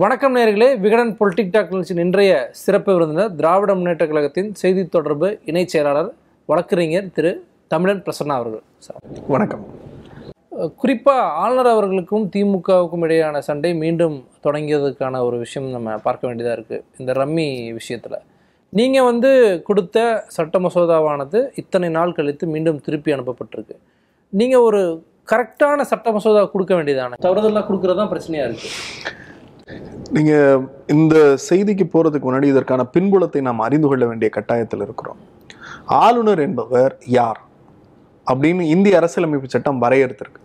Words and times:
வணக்கம் 0.00 0.36
நேர்களே. 0.36 0.66
Vikatan 0.82 1.10
politic 1.18 1.50
talk 1.54 1.72
நிகழ்ச்சியின் 1.72 2.02
இன்றைய 2.04 2.34
சிறப்பு 2.60 2.90
விருந்தினர் 2.94 3.34
திராவிட 3.38 3.72
முன்னேற்ற 3.78 4.04
கழகத்தின் 4.10 4.48
செய்தி 4.60 4.82
தொடர்பு 4.94 5.28
இணைச் 5.50 5.72
செயலாளர் 5.72 6.08
வழக்கறிஞர் 6.48 7.10
திரு 7.16 7.32
தமிழன் 7.72 8.00
பிரசன்னா 8.06 8.36
அவர்கள். 8.40 8.62
சார். 8.86 9.02
வணக்கம். 9.34 9.64
குறிப்பாக 10.82 11.26
ஆளுநர் 11.42 11.70
அவர்களுக்கும் 11.74 12.24
திமுகவுக்கும் 12.36 13.04
இடையான 13.06 13.44
சண்டை 13.48 13.72
மீண்டும் 13.82 14.16
தொடங்கியதுக்கான 14.46 15.22
ஒரு 15.28 15.38
விஷயம் 15.44 15.68
நம்ம 15.76 15.98
பார்க்க 16.06 16.30
வேண்டியதாக 16.30 16.56
இருக்குது 16.58 16.84
இந்த 17.00 17.12
ரம்மி 17.22 17.48
விஷயத்தில். 17.80 18.18
நீங்கள் 18.80 19.08
வந்து 19.10 19.30
கொடுத்த 19.68 19.98
சட்ட 20.36 20.58
மசோதாவானது 20.66 21.40
இத்தனை 21.62 21.90
நாள் 21.98 22.18
கழித்து 22.20 22.46
மீண்டும் 22.54 22.82
திருப்பி 22.88 23.16
அனுப்பப்பட்டிருக்கு. 23.18 23.76
நீங்கள் 24.32 24.66
ஒரு 24.70 24.82
கரெக்டான 25.32 25.80
சட்ட 25.92 26.12
மசோதா 26.18 26.44
கொடுக்க 26.54 26.74
வேண்டியதான? 26.80 27.18
தவறுதலாக 27.28 27.66
கொடுக்குறது 27.70 28.00
தான் 28.02 28.14
பிரச்சனையாக 28.14 28.48
இருக்குது 28.52 29.20
நீங்கள் 30.10 30.68
இந்த 30.86 31.36
செய்திக்கு 31.50 31.84
போகிறதுக்கு 31.92 32.28
முன்னாடி 32.28 32.44
இதற்கான 32.44 32.86
பின்புலத்தை 32.96 33.40
நாம் 33.40 33.58
அறிந்து 33.58 33.88
கொள்ள 33.88 34.06
வேண்டிய 34.06 34.30
கட்டாயத்தில் 34.36 34.82
இருக்கிறோம். 34.82 35.20
ஆளுநர் 35.84 36.38
என்பவர் 36.38 36.98
யார்? 37.06 37.40
அப்படின்னு 38.26 38.60
இந்திய 38.60 38.96
அரசியலமைப்பு 38.96 39.48
சட்டம் 39.48 39.82
வரையறுத்திருக்கு. 39.82 40.40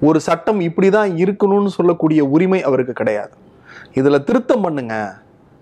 ஒரு 0.00 0.20
சட்டம் 0.20 0.60
இப்படி 0.60 0.90
தான் 0.90 1.10
இருக்கணும்னு 1.10 1.66
சொல்லக்கூடிய 1.66 2.24
உரிமை 2.24 2.62
அவருக்கு 2.62 2.92
கிடையாது. 2.92 3.34
இதில் 3.94 4.24
திருத்தம் 4.24 4.60
பண்ணுங்க 4.60 5.14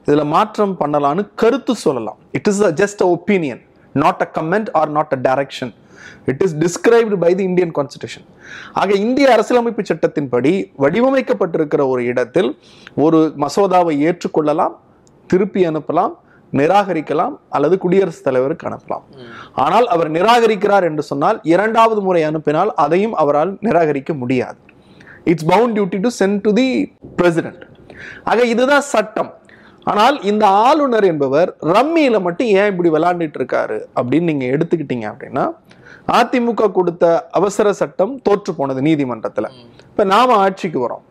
இதில் 0.06 0.24
மாற்றம் 0.24 0.76
பண்ணலான்னு 0.80 1.28
கருத்து 1.34 1.74
சொல்லலாம். 1.74 2.18
It 2.32 2.48
is 2.48 2.62
just 2.80 3.02
a 3.02 3.08
opinion 3.16 3.62
not 4.02 4.22
a 4.26 4.28
comment 4.38 4.70
or 4.80 4.92
not 4.96 5.14
a 5.16 5.20
direction 5.28 5.72
it 6.30 6.42
is 6.46 6.54
described 6.64 7.16
by 7.24 7.30
the 7.34 7.44
Indian 7.50 7.72
constitution 7.78 8.26
ஆக 8.82 8.90
இந்திய 9.06 9.32
அரசியலமைப்பு 9.32 9.82
சட்டத்தின்படி 9.90 10.52
வடிவமைக்கப்பட்டிருக்கிற 10.84 11.82
ஒரு 11.92 12.04
இடத்தில் 12.04 12.50
ஒரு 13.04 13.20
மசோதாவை 13.44 13.96
ஏற்றுக்கொள்ளலாம் 14.08 14.76
திருப்பி 15.26 15.62
அனுப்பலாம் 15.68 16.14
நிராகரிக்கலாம் 16.52 17.34
அல்லது 17.48 17.74
குடியரசுத் 17.78 18.26
தலைவருக்கு 18.26 18.66
அனுப்பலாம். 18.68 19.04
ஆனால் 19.64 19.86
அவர் 19.86 20.10
நிராகரிக்கிறார் 20.10 20.84
என்று 20.88 21.02
சொன்னால் 21.02 21.38
இரண்டாவது 21.52 22.00
முறை 22.00 22.22
அனுப்பினால் 22.22 22.70
அதையும் 22.84 23.14
அவரால் 23.22 23.52
நிராகரிக்க 23.66 24.12
முடியாது. 24.20 24.58
It's 25.32 25.48
bound 25.52 25.74
duty 25.78 25.98
to 26.04 26.10
send 26.18 26.40
to 26.40 26.52
the 26.52 26.68
president 27.16 27.64
ஆக 28.30 28.44
இதுதான் 28.52 28.84
சட்டம். 28.94 29.30
ஆனால் 29.90 30.16
இந்த 30.30 30.44
ஆளுநர் 30.66 31.06
என்பவர் 31.12 31.50
ரம்மியில 31.74 32.18
மட்டும் 32.26 32.50
ஏன் 32.60 32.70
இப்படி 32.72 32.90
விளாண்டுட்டு 32.94 33.38
இருக்காரு 33.40 33.78
அப்படின்னு 33.98 34.30
நீங்க 34.30 34.46
எடுத்துக்கிட்டீங்க 34.54 35.06
அப்படின்னா 35.12 35.44
அதிமுக 36.18 36.70
கொடுத்த 36.78 37.04
அவசர 37.38 37.68
சட்டம் 37.80 38.14
தோற்று 38.26 38.52
போனது 38.54 38.80
நீதிமன்றத்துல. 38.88 39.46
இப்ப 39.90 40.04
நாம 40.14 40.36
ஆட்சிக்கு 40.44 40.78
வரோம். 40.86 41.04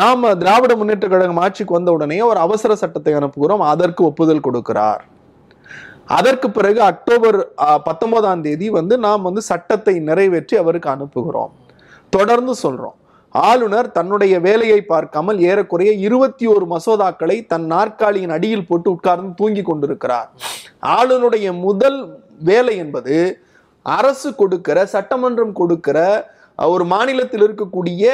நாம 0.00 0.30
திராவிட 0.42 0.72
முன்னேற்ற 0.80 1.06
கழகம் 1.12 1.40
ஆட்சிக்கு 1.44 1.76
வந்த 1.76 1.90
உடனே 1.96 2.18
ஒரு 2.30 2.38
அவசர 2.46 2.72
சட்டத்தை 2.82 3.14
அனுப்புகிறோம் 3.20 3.64
அதற்கு 3.72 4.02
ஒப்புதல் 4.08 4.44
கொடுக்கிறார். 4.46 5.02
அதற்கு 6.18 6.48
பிறகு 6.58 6.80
அக்டோபர் 6.90 7.38
பத்தொன்பதாம் 7.88 8.44
தேதி 8.46 8.66
வந்து 8.78 8.94
நாம் 9.06 9.26
வந்து 9.28 9.42
சட்டத்தை 9.50 9.94
நிறைவேற்றி 10.08 10.56
அவருக்கு 10.62 10.88
அனுப்புகிறோம். 10.94 11.50
தொடர்ந்து 12.16 12.54
சொல்றோம். 12.64 12.96
ஆளுநர் 13.46 13.88
தன்னுடைய 13.96 14.34
வேலையை 14.46 14.78
பார்க்காமல் 14.92 15.38
ஏறக்குறைய 15.48 15.90
இருபத்தி 16.06 16.44
ஒரு 16.52 16.64
மசோதாக்களை 16.72 17.36
தன் 17.52 17.66
நாற்காலியின் 17.72 18.34
அடியில் 18.36 18.66
போட்டு 18.68 18.88
உட்கார்ந்து 18.94 19.30
தூங்கி 19.40 19.62
கொண்டிருக்கிறார். 19.66 20.28
ஆளுநருடைய 20.96 21.48
முதல் 21.66 21.98
வேலை 22.48 22.74
என்பது 22.84 23.16
அரசு 23.86 24.30
கொடுக்கிற 24.40 24.78
சட்டமன்றம் 24.94 25.54
கொடுக்கிற 25.60 25.98
ஒரு 26.74 26.84
மாநிலத்தில் 26.92 27.44
இருக்கக்கூடிய 27.46 28.04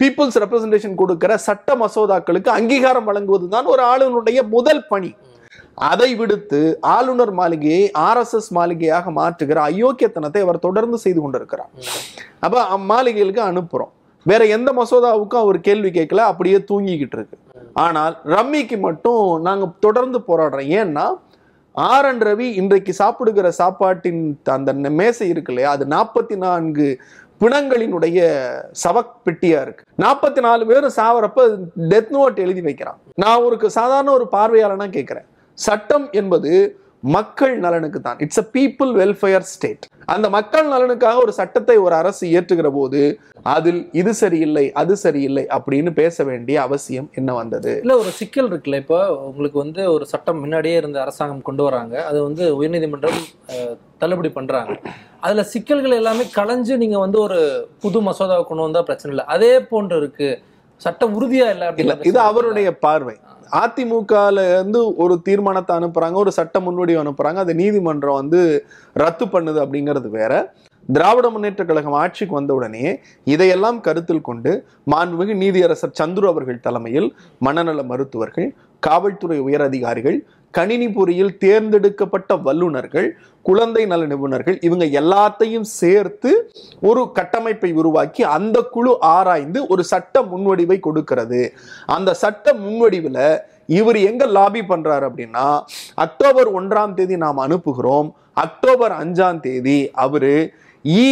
பீப்புள்ஸ் 0.00 0.38
ரெப்ரசன்டேஷன் 0.42 1.00
கொடுக்கிற 1.02 1.32
சட்ட 1.48 1.76
மசோதாக்களுக்கு 1.82 2.50
அங்கீகாரம் 2.58 3.08
வழங்குவது 3.10 3.48
தான் 3.54 3.70
ஒரு 3.72 3.82
ஆளுநருடைய 3.92 4.40
முதல் 4.54 4.84
பணி. 4.92 5.10
அதை 5.90 6.10
விடுத்து 6.20 6.60
ஆளுநர் 6.96 7.32
மாளிகையை 7.40 7.82
ஆர்எஸ்எஸ் 8.08 8.50
மாளிகையாக 8.58 9.10
மாற்றுகிற 9.18 9.58
அயோக்கியத்தனத்தை 9.70 10.40
அவர் 10.46 10.64
தொடர்ந்து 10.66 10.98
செய்து 11.04 11.20
கொண்டிருக்கிறார். 11.22 11.70
அப்ப 12.46 12.62
அம்மாளிகைகளுக்கு 12.76 13.42
அனுப்புறோம். 13.50 13.92
வேற 14.30 14.42
எந்த 14.56 14.70
மசோதாவுக்கும் 14.78 15.42
அவர் 15.44 15.58
கேள்வி 15.68 15.90
கேட்கல 15.98 16.24
அப்படியே 16.30 16.58
தூங்கிக்கிட்டு 16.70 17.16
இருக்கு. 17.18 17.36
ஆனால் 17.84 18.14
ரம்மிக்கு 18.34 18.76
மட்டும் 18.86 19.24
நாங்கள் 19.46 19.76
தொடர்ந்து 19.86 20.18
போராடுறோம். 20.28 20.70
ஏன்னா 20.80 21.06
ஆர் 21.74 22.06
என் 22.10 22.22
ரவி 22.28 22.46
இன்றைக்கு 22.60 22.92
சாப்பிடுகிற 23.00 23.48
சாப்பாட்டின் 23.60 24.22
அந்த 24.56 24.90
மேசை 25.00 25.26
இருக்கு 25.32 25.52
இல்லையா 25.52 25.70
அது 25.76 25.84
நாற்பத்தி 25.94 26.36
நான்கு 26.44 26.86
பிணங்களினுடைய 27.42 28.20
சவக் 28.82 29.12
பெட்டியா 29.26 29.58
இருக்கு. 29.66 29.84
நாற்பத்தி 30.04 30.40
நாலு 30.46 30.62
பேர் 30.70 30.86
சாவரப்ப 30.96 31.40
டெத் 31.92 32.10
நோட் 32.16 32.42
எழுதி 32.44 32.62
வைக்கிறான். 32.68 32.98
நான் 33.24 33.44
ஒரு 33.48 33.70
சாதாரண 33.78 34.10
ஒரு 34.18 34.26
பார்வையாளனா 34.36 34.88
கேட்கிறேன் 34.96 35.28
சட்டம் 35.58 36.06
என்பது 36.20 36.52
மக்கள் 37.02 37.54
நலனுக்கு 37.64 37.98
தான். 38.06 38.18
It's 38.24 38.40
a 38.42 38.46
people 38.56 38.90
welfare 39.00 39.46
state 39.52 39.84
அந்த 40.14 40.26
மக்கள் 40.36 40.66
நலனுக்காக 40.72 41.18
ஒரு 41.24 41.32
சட்டத்தை 41.38 41.76
ஒரு 41.86 41.94
அரசு 41.98 42.22
இயற்றுகிற 42.30 42.68
போது 42.76 43.00
அதில் 43.54 43.80
இது 44.00 44.12
சரியில்லை 44.20 44.64
அது 44.80 44.94
சரியில்லை 45.02 45.44
அப்படின்னு 45.56 45.90
பேச 46.00 46.24
வேண்டிய 46.30 46.56
அவசியம் 46.66 47.08
என்ன 47.20 47.30
வந்தது? 47.40 47.72
இல்ல 47.84 47.96
ஒரு 48.02 48.10
சிக்கல் 48.20 48.48
இருக்குல்ல. 48.50 48.80
இப்போ 48.82 48.98
உங்களுக்கு 49.28 49.58
வந்து 49.64 49.82
ஒரு 49.94 50.06
சட்டம் 50.12 50.40
முன்னாடியே 50.44 50.76
இருந்த 50.80 50.98
அரசாங்கம் 51.04 51.46
கொண்டு 51.48 51.64
வராங்க. 51.68 51.94
அது 52.10 52.18
வந்து 52.28 52.44
உயர்நீதிமன்றம் 52.58 53.20
தள்ளுபடி 54.02 54.32
பண்றாங்க. 54.38 54.74
அதுல 55.26 55.44
சிக்கல்கள் 55.54 55.98
எல்லாமே 56.00 56.26
களைஞ்சு 56.38 56.74
நீங்க 56.84 56.98
வந்து 57.04 57.20
ஒரு 57.26 57.40
புது 57.84 58.00
மசோதாவை 58.08 58.44
கொண்டு 58.50 58.66
வந்தா 58.66 58.82
பிரச்சனை 58.90 59.12
இல்லை. 59.14 59.26
அதே 59.36 59.54
போன்று 59.72 59.96
இருக்கு. 60.02 60.30
சட்டம் 60.80 61.14
உறுதியா 61.18 61.46
இல்லை 61.54 61.68
இது 62.10 62.18
அவருடைய 62.30 62.68
பார்வை. 62.84 63.16
அதிமுகல 63.52 64.54
இருந்து 64.54 64.96
ஒரு 64.96 65.20
தீர்மானத்தை 65.22 65.76
அனுப்புறாங்க 65.76 66.12
ஒரு 66.12 66.32
சட்ட 66.32 66.60
முன்வடிவு 66.60 67.00
அனுப்புறாங்க. 67.02 67.34
அதை 67.34 67.54
நீதிமன்றம் 67.54 68.14
வந்து 68.14 68.64
ரத்து 68.92 69.24
பண்ணுது 69.24 69.58
அப்படிங்கிறது 69.64 70.10
வேற. 70.10 70.52
திராவிட 70.88 71.28
முன்னேற்ற 71.28 71.64
கழகம் 71.64 71.92
ஆட்சிக்கு 71.92 72.34
வந்த 72.34 72.52
இதையெல்லாம் 73.24 73.80
கருத்தில் 73.80 74.20
கொண்டு 74.20 74.64
மாண்புமிகு 74.90 75.34
நீதியரசர் 75.44 75.98
சந்துரு 76.00 76.26
அவர்கள் 76.26 76.60
தலைமையில் 76.60 77.14
மனநல 77.38 77.82
மருத்துவர்கள் 77.82 78.54
காவல்துறை 78.80 79.38
உயர் 79.38 79.60
அதிகாரிகள் 79.60 80.26
கணினி 80.54 80.88
பொறியில் 80.88 81.32
தேர்ந்தெடுக்கப்பட்ட 81.38 82.36
வல்லுநர்கள் 82.46 83.08
குழந்தை 83.46 83.82
நல 83.86 84.06
நிபுணர்கள் 84.06 84.56
இவங்க 84.60 84.84
எல்லாத்தையும் 85.00 85.66
சேர்த்து 85.80 86.30
ஒரு 86.80 87.02
கட்டமைப்பை 87.12 87.70
உருவாக்கி 87.72 88.22
அந்த 88.36 88.58
குழு 88.74 88.92
ஆராய்ந்து 89.16 89.60
ஒரு 89.66 89.82
சட்ட 89.84 90.22
முன்வடிவை 90.22 90.78
கொடுக்கிறது. 90.80 91.42
அந்த 91.86 92.10
சட்ட 92.14 92.54
முன்வடிவில் 92.54 93.22
இவர் 93.78 93.98
எங்க 94.10 94.24
லாபி 94.26 94.62
பண்றாரு 94.68 95.04
அப்படின்னா 95.08 95.46
அக்டோபர் 95.96 96.50
ஒன்றாம் 96.60 96.94
தேதி 96.94 97.16
நாம் 97.16 97.44
அனுப்புகிறோம். 97.46 98.08
அக்டோபர் 98.44 98.94
அஞ்சாம் 99.02 99.40
தேதி 99.40 99.78
அவரு 100.04 100.34
இ 100.84 101.08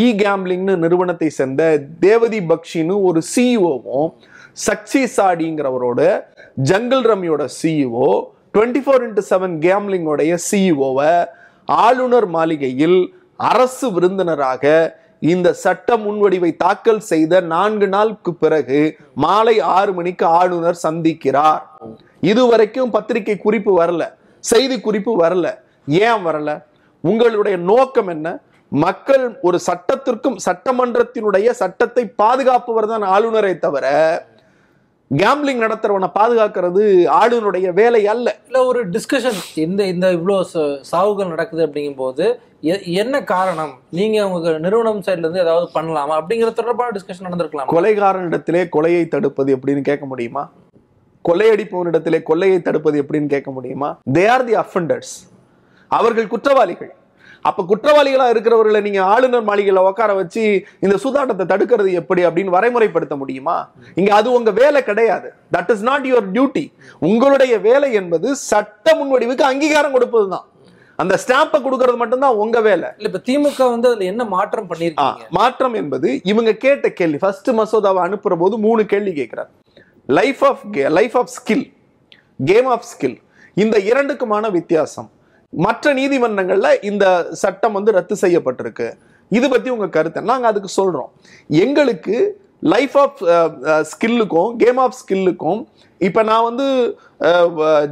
இ 0.00 0.06
கேம்லிங்னு 0.22 0.74
நிறுவனத்தை 0.76 1.28
சேர்ந்த 1.30 1.62
தேவதி 2.00 2.40
பக்ஷின்னு 2.50 2.96
ஒரு 3.02 3.20
சிஇஓவும் 3.34 4.10
சக்சி 4.56 5.06
சாடிங்கிறவரோட 5.16 6.22
jungle 6.62 7.04
ரம்மியோட 7.06 7.48
CEO 7.62 8.22
twenty 8.54 8.80
four 8.84 9.04
into 9.08 9.22
seven 9.30 9.54
கேம்லிங்கோடைய 9.58 10.38
சிஇஓவை 10.50 11.26
ஆளுநர் 11.64 12.26
மாளிகையில் 12.26 13.14
அரசு 13.36 13.92
விருந்தினராக 13.92 14.96
இந்த 15.20 15.52
சட்ட 15.52 15.96
முன்வடிவை 15.96 16.56
தாக்கல் 16.56 17.00
செய்த 17.00 17.40
நான்கு 17.40 17.88
நாளுக்கு 17.88 18.34
பிறகு 18.34 18.96
மாலை 19.14 19.60
ஆறு 19.60 19.92
மணிக்கு 19.92 20.26
ஆளுநர் 20.26 20.78
சந்திக்கிறார். 20.82 21.62
இதுவரைக்கும் 22.20 22.90
பத்திரிகை 22.90 23.36
குறிப்பு 23.36 23.82
வரல 23.82 24.12
செய்தி 24.40 24.80
குறிப்பு 24.80 25.20
வரல. 25.20 25.46
ஏன் 25.86 26.26
வரல? 26.26 26.62
உங்களுடைய 27.00 27.56
நோக்கம் 27.56 28.08
என்ன? 28.08 28.40
மக்கள் 28.68 29.38
ஒரு 29.42 29.58
சட்டத்திற்கும் 29.66 30.36
சட்டமன்றத்தினுடைய 30.44 31.50
சட்டத்தை 31.50 32.06
பாதுகாப்பவர் 32.06 32.86
தான் 32.86 33.02
ஆளுநரை 33.02 33.58
தவிர 33.58 33.86
கேம்லிங் 35.16 35.60
நடத்துறவனை 35.60 36.10
பாதுகாக்கிறது 36.14 37.06
ஆளுநருடைய 37.06 37.72
வேலை 37.72 38.06
அல்ல. 38.06 38.38
இல்ல 38.44 38.64
ஒரு 38.64 38.88
டிஸ்கஷன் 38.88 39.58
இந்த 39.58 39.84
இந்த 39.84 40.12
இவ்வளோ 40.12 40.44
சாவுகள் 40.92 41.28
நடக்குது 41.28 41.66
அப்படிங்கும்போது 41.66 42.38
எ- 42.62 42.82
என்ன 42.82 43.24
காரணம்? 43.24 43.78
நீங்க 43.90 44.28
உங்க 44.28 44.58
நிறுவனம் 44.58 45.00
சைடுல 45.00 45.18
இருந்து 45.18 45.40
ஏதாவது 45.40 45.70
பண்ணலாமா? 45.74 46.22
அப்படிங்கிற 46.22 46.52
தொடர்பான 46.52 46.90
டிஸ்கஷன் 46.90 47.24
நடந்திருக்கலாம்? 47.24 47.70
கொலைகாரனிடத்திலே 47.70 48.68
கொலையை 48.72 49.08
தடுப்பது 49.08 49.56
எப்படின்னு 49.56 49.80
கேட்க 49.80 50.06
முடியுமா? 50.06 50.50
கொள்ளையடிப்பவனிடத்திலே 51.28 52.22
கொள்ளையை 52.22 52.62
தடுப்பது 52.62 53.02
எப்படின்னு 53.02 53.26
கேட்க 53.26 53.50
முடியுமா? 53.50 53.98
தே 54.12 54.28
ஆர் 54.28 54.44
தி 54.44 54.54
அஃபண்டர்ஸ் 54.54 55.28
அவர்கள் 55.88 56.26
குற்றவாளிகள். 56.26 56.94
அப்ப 57.42 57.64
குற்றவாளிகளா 57.70 58.26
இருக்கிறவர்களை 58.28 58.80
நீங்க 58.80 59.02
ஆளுநர் 59.02 59.44
மாளிகையில 59.44 59.82
உட்கார 59.88 60.14
வச்சு 60.14 60.42
இந்த 60.80 60.96
சூதாட்டத்தை 61.04 61.44
தடுக்கிறது 61.52 61.92
எப்படி 61.92 62.24
அப்படின்னு 62.26 62.54
வரைமுறைப்படுத்த 62.56 63.16
முடியுமா? 63.16 63.56
இங்க 63.94 64.14
அது 64.14 64.32
உங்க 64.32 64.50
வேலை 64.50 64.82
கிடையாது. 64.82 65.32
That 65.56 65.70
is 65.70 65.82
not 65.82 66.06
your 66.06 66.28
duty 66.34 66.64
உங்களுடைய 66.98 67.58
வேலை 67.58 67.92
என்பது 67.92 68.36
சட்ட 68.36 68.96
முன்வடிவுக்கு 69.00 69.44
அங்கீகாரம் 69.52 69.94
கொடுப்பதுதான். 69.96 70.46
அந்த 70.96 71.18
ஸ்டாம்பை 71.22 71.58
கொடுக்கறது 71.64 71.96
மட்டும்தான் 71.96 72.34
உங்க 72.34 72.60
வேலை. 72.60 72.88
இல்ல 72.96 73.08
இப்ப 73.10 73.20
திமுக 73.28 73.70
வந்து 73.70 73.88
அதுல 73.88 74.04
என்ன 74.04 74.24
மாற்றம் 74.24 74.68
பண்ணிருக்கீங்க 74.70 75.26
மாற்றம் 75.30 75.74
என்பது 75.74 76.20
இவங்க 76.22 76.52
கேட்ட 76.54 76.88
கேள்வி. 76.88 77.18
ஃபர்ஸ்ட் 77.18 77.50
மசோதாவை 77.50 78.02
அனுப்புற 78.06 78.36
போது 78.38 78.58
மூணு 78.58 78.84
கேள்வி 78.86 79.12
கேட்கிறார் 79.12 79.50
life 80.18 80.42
of 80.44 80.62
life 80.98 81.16
of 81.16 81.32
skill 81.38 81.64
game 82.44 82.66
of 82.66 82.86
skill 82.92 83.16
இந்த 83.54 83.78
இரண்டுக்குமான 83.78 84.50
வித்தியாசம். 84.50 85.08
மற்ற 85.52 85.92
நீதிமன்றங்களில் 86.00 86.82
இந்த 86.90 87.04
சட்டம் 87.42 87.76
வந்து 87.78 87.94
ரத்து 87.96 88.16
செய்யப்பட்டிருக்கு. 88.24 88.88
இது 89.38 89.46
பற்றி 89.52 89.68
உங்கள் 89.76 89.94
கருத்தை. 89.96 90.20
நாங்கள் 90.30 90.50
அதுக்கு 90.50 90.70
சொல்கிறோம் 90.80 91.10
எங்களுக்கு 91.64 92.16
லைஃப் 92.74 92.96
ஆஃப் 93.02 93.20
ஸ்கில்லுக்கும் 93.90 94.50
கேம் 94.62 94.78
ஆஃப் 94.84 94.96
ஸ்கில்லுக்கும் 95.00 95.60
இப்போ 96.08 96.20
நான் 96.30 96.46
வந்து 96.50 96.66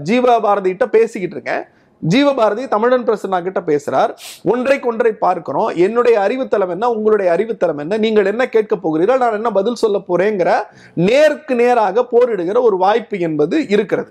ஜீவ 0.08 0.26
பாரதிகிட்ட 0.46 0.86
பேசிக்கிட்டு 0.96 1.36
இருக்கேன். 1.38 1.64
ஜீவபாரதி 2.12 2.64
தமிழன் 2.72 3.06
பிரசன்னா 3.06 3.38
கிட்ட 3.44 3.60
பேசுறார். 3.68 4.10
ஒன்றைக்கு 4.52 4.86
ஒன்றை 4.90 5.12
பார்க்கிறோம். 5.24 5.70
என்னுடைய 5.86 6.16
அறிவுத்தலம் 6.26 6.72
என்ன? 6.74 6.90
உங்களுடைய 6.96 7.28
அறிவுத்தலம் 7.36 7.80
என்ன? 7.84 7.98
நீங்கள் 8.04 8.30
என்ன 8.32 8.42
கேட்க 8.56 8.74
போகிறீர்கள்? 8.84 9.20
நான் 9.22 9.38
என்ன 9.38 9.50
பதில் 9.58 9.80
சொல்ல 9.82 9.98
போறேங்கிற 10.10 10.50
நேருக்கு 11.08 11.54
நேராக 11.62 12.04
போரிடுகிற 12.12 12.60
ஒரு 12.68 12.76
வாய்ப்பு 12.84 13.18
என்பது 13.28 13.56
இருக்கிறது. 13.74 14.10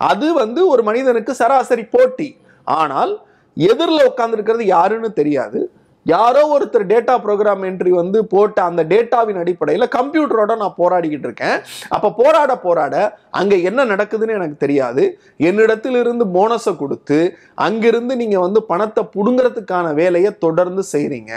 அது 0.00 0.26
வந்து 0.42 0.60
ஒரு 0.72 0.82
மனிதனுக்கு 0.88 1.34
சராசரி 1.42 1.84
போட்டி. 1.96 2.28
ஆனால் 2.76 3.12
எதிரில் 3.56 4.08
உட்காந்துருக்கிறது 4.10 4.64
யாருன்னு 4.76 5.10
தெரியாது. 5.20 5.60
யாரோ 6.06 6.42
ஒருத்தர் 6.54 6.84
டேட்டா 6.90 7.14
ப்ரோக்ராம் 7.24 7.64
என்ட்ரி 7.68 7.90
வந்து 7.98 8.18
போட்ட 8.32 8.58
அந்த 8.68 8.82
டேட்டாவின் 8.92 9.40
அடிப்படையில் 9.42 9.86
கம்ப்யூட்டரோட 9.96 10.52
நான் 10.60 10.76
போராடிக்கிட்டு 10.78 11.26
இருக்கேன். 11.28 11.56
அப்போ 11.94 12.08
போராட 12.20 12.52
போராட 12.64 12.94
அங்கே 13.40 13.56
என்ன 13.68 13.84
நடக்குதுன்னு 13.92 14.36
எனக்கு 14.38 14.56
தெரியாது. 14.64 15.02
என்னிடத்தில் 15.48 15.98
இருந்து 16.02 16.26
போனஸை 16.36 16.74
கொடுத்து 16.82 17.18
அங்கிருந்து 17.66 18.16
நீங்கள் 18.22 18.44
வந்து 18.46 18.62
பணத்தை 18.70 19.04
பிடுங்கிறதுக்கான 19.16 19.92
வேலையை 20.00 20.32
தொடர்ந்து 20.46 20.84
செய்கிறீங்க 20.94 21.34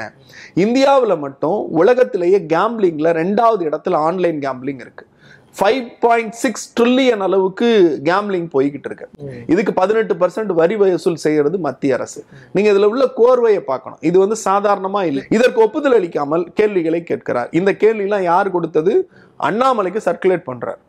இந்தியாவில் 0.66 1.22
மட்டும் 1.26 1.60
உலகத்திலேயே 1.82 2.42
கேம்பிளிங்கில் 2.56 3.18
ரெண்டாவது 3.22 3.64
இடத்துல 3.72 4.00
ஆன்லைன் 4.10 4.40
கேம்பிளிங் 4.48 4.84
இருக்குது 4.86 5.11
ஃபைவ் 5.60 5.88
பாயிண்ட் 6.04 6.34
சிக்ஸ் 6.42 6.66
ட்ரில்லியன் 6.80 7.24
அளவுக்கு 7.26 7.70
கேம்லிங் 8.10 8.46
போய்கிட்டு 8.54 8.88
இருக்கு 8.90 9.08
இதுக்கு 9.54 9.74
பதினெட்டு 9.80 10.14
பர்சன்ட் 10.22 10.52
வரி 10.60 10.76
வசூல் 10.76 11.24
செய்யறது 11.26 11.58
மத்திய 11.66 11.94
அரசு. 11.94 12.26
நீங்க 12.52 12.72
இதுல 12.72 12.90
உள்ள 12.94 13.06
கோர்வையை 13.18 13.60
பார்க்கணும். 13.72 14.00
இது 14.02 14.20
வந்து 14.20 14.38
சாதாரணமா 14.46 15.04
இல்லை. 15.10 15.24
இதற்கு 15.30 15.62
ஒப்புதல் 15.62 15.98
அளிக்காமல் 15.98 16.46
கேள்விகளை 16.54 17.04
கேட்கிறார். 17.04 17.50
இந்த 17.52 17.74
கேள்வி 17.74 18.04
எல்லாம் 18.04 18.24
யார் 18.24 18.50
கொடுத்தது? 18.52 19.10
அண்ணாமலைக்கு 19.50 20.02
சர்க்குலேட் 20.08 20.48
பண்றார். 20.52 20.80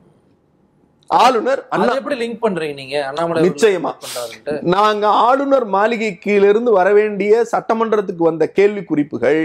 ஆளுநர் 1.06 1.61
அண்ணா 1.69 1.94
எப்படி 1.94 2.17
லிங்க் 2.20 2.43
பண்றீங்க 2.44 2.75
நீங்க? 2.75 3.06
அண்ணாமலை 3.06 3.41
நிச்சயமா. 3.49 3.91
நாங்க 4.61 5.06
ஆளுநர் 5.09 5.64
மாளிகை 5.64 6.19
கீழிருந்து 6.19 6.70
வர 6.70 6.93
வேண்டிய 6.93 7.43
சட்டமன்றத்துக்கு 7.53 8.25
வந்த 8.31 8.47
கேள்வி 8.59 8.85
குறிப்புகள் 8.85 9.41